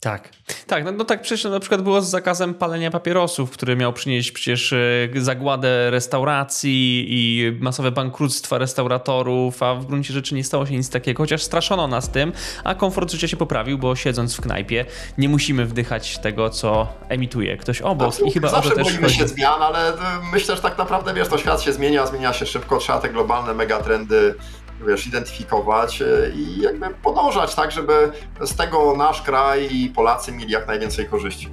[0.00, 0.28] Tak,
[0.66, 4.32] tak, no, no tak przecież na przykład było z zakazem palenia papierosów, który miał przynieść
[4.32, 4.76] przecież e,
[5.16, 11.22] zagładę restauracji i masowe bankructwa restauratorów, a w gruncie rzeczy nie stało się nic takiego,
[11.22, 12.32] chociaż straszono nas tym,
[12.64, 14.84] a komfort życia się poprawił, bo siedząc w knajpie
[15.18, 19.02] nie musimy wdychać tego, co emituje ktoś obok i chyba o Zawsze to też boimy
[19.02, 19.16] chodzi.
[19.16, 19.96] się zmian, ale e,
[20.32, 23.54] myślę, że tak naprawdę, wiesz, to świat się zmienia, zmienia się szybko, trzeba te globalne
[23.54, 24.34] megatrendy
[24.86, 30.52] wiesz, identyfikować e, i jakby podążać tak, żeby z tego nasz kraj i Polacy mieli
[30.52, 31.48] jak najwięcej korzyści.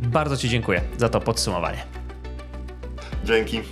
[0.00, 1.84] Bardzo Ci dziękuję za to podsumowanie.
[3.24, 3.62] Dzięki.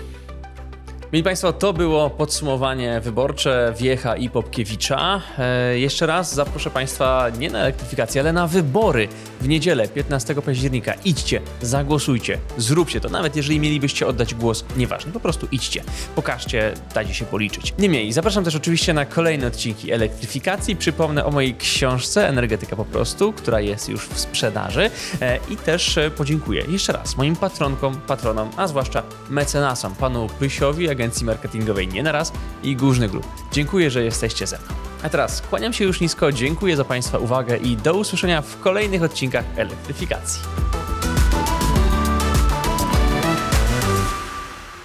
[1.16, 5.22] Mieli Państwo, to było podsumowanie wyborcze Wiecha i Popkiewicza.
[5.38, 9.08] E, jeszcze raz zaproszę Państwa nie na elektryfikację, ale na wybory
[9.40, 10.94] w niedzielę 15 października.
[11.04, 15.82] Idźcie, zagłosujcie, zróbcie to, nawet jeżeli mielibyście oddać głos, nieważne, po prostu idźcie,
[16.14, 17.74] pokażcie, dajcie się policzyć.
[17.78, 20.76] Niemniej, zapraszam też oczywiście na kolejne odcinki elektryfikacji.
[20.76, 24.90] Przypomnę o mojej książce Energetyka po prostu, która jest już w sprzedaży
[25.20, 30.88] e, i też e, podziękuję jeszcze raz moim patronkom, patronom, a zwłaszcza mecenasom, panu Pysiowi,
[31.06, 32.32] agencji marketingowej Nie na raz
[32.62, 33.26] i Górzny Group.
[33.52, 34.66] Dziękuję, że jesteście ze mną.
[35.02, 39.02] A teraz kłaniam się już nisko, dziękuję za Państwa uwagę i do usłyszenia w kolejnych
[39.02, 40.42] odcinkach elektryfikacji.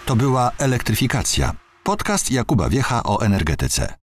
[0.05, 1.51] To była Elektryfikacja.
[1.84, 4.01] Podcast Jakuba Wiecha o energetyce.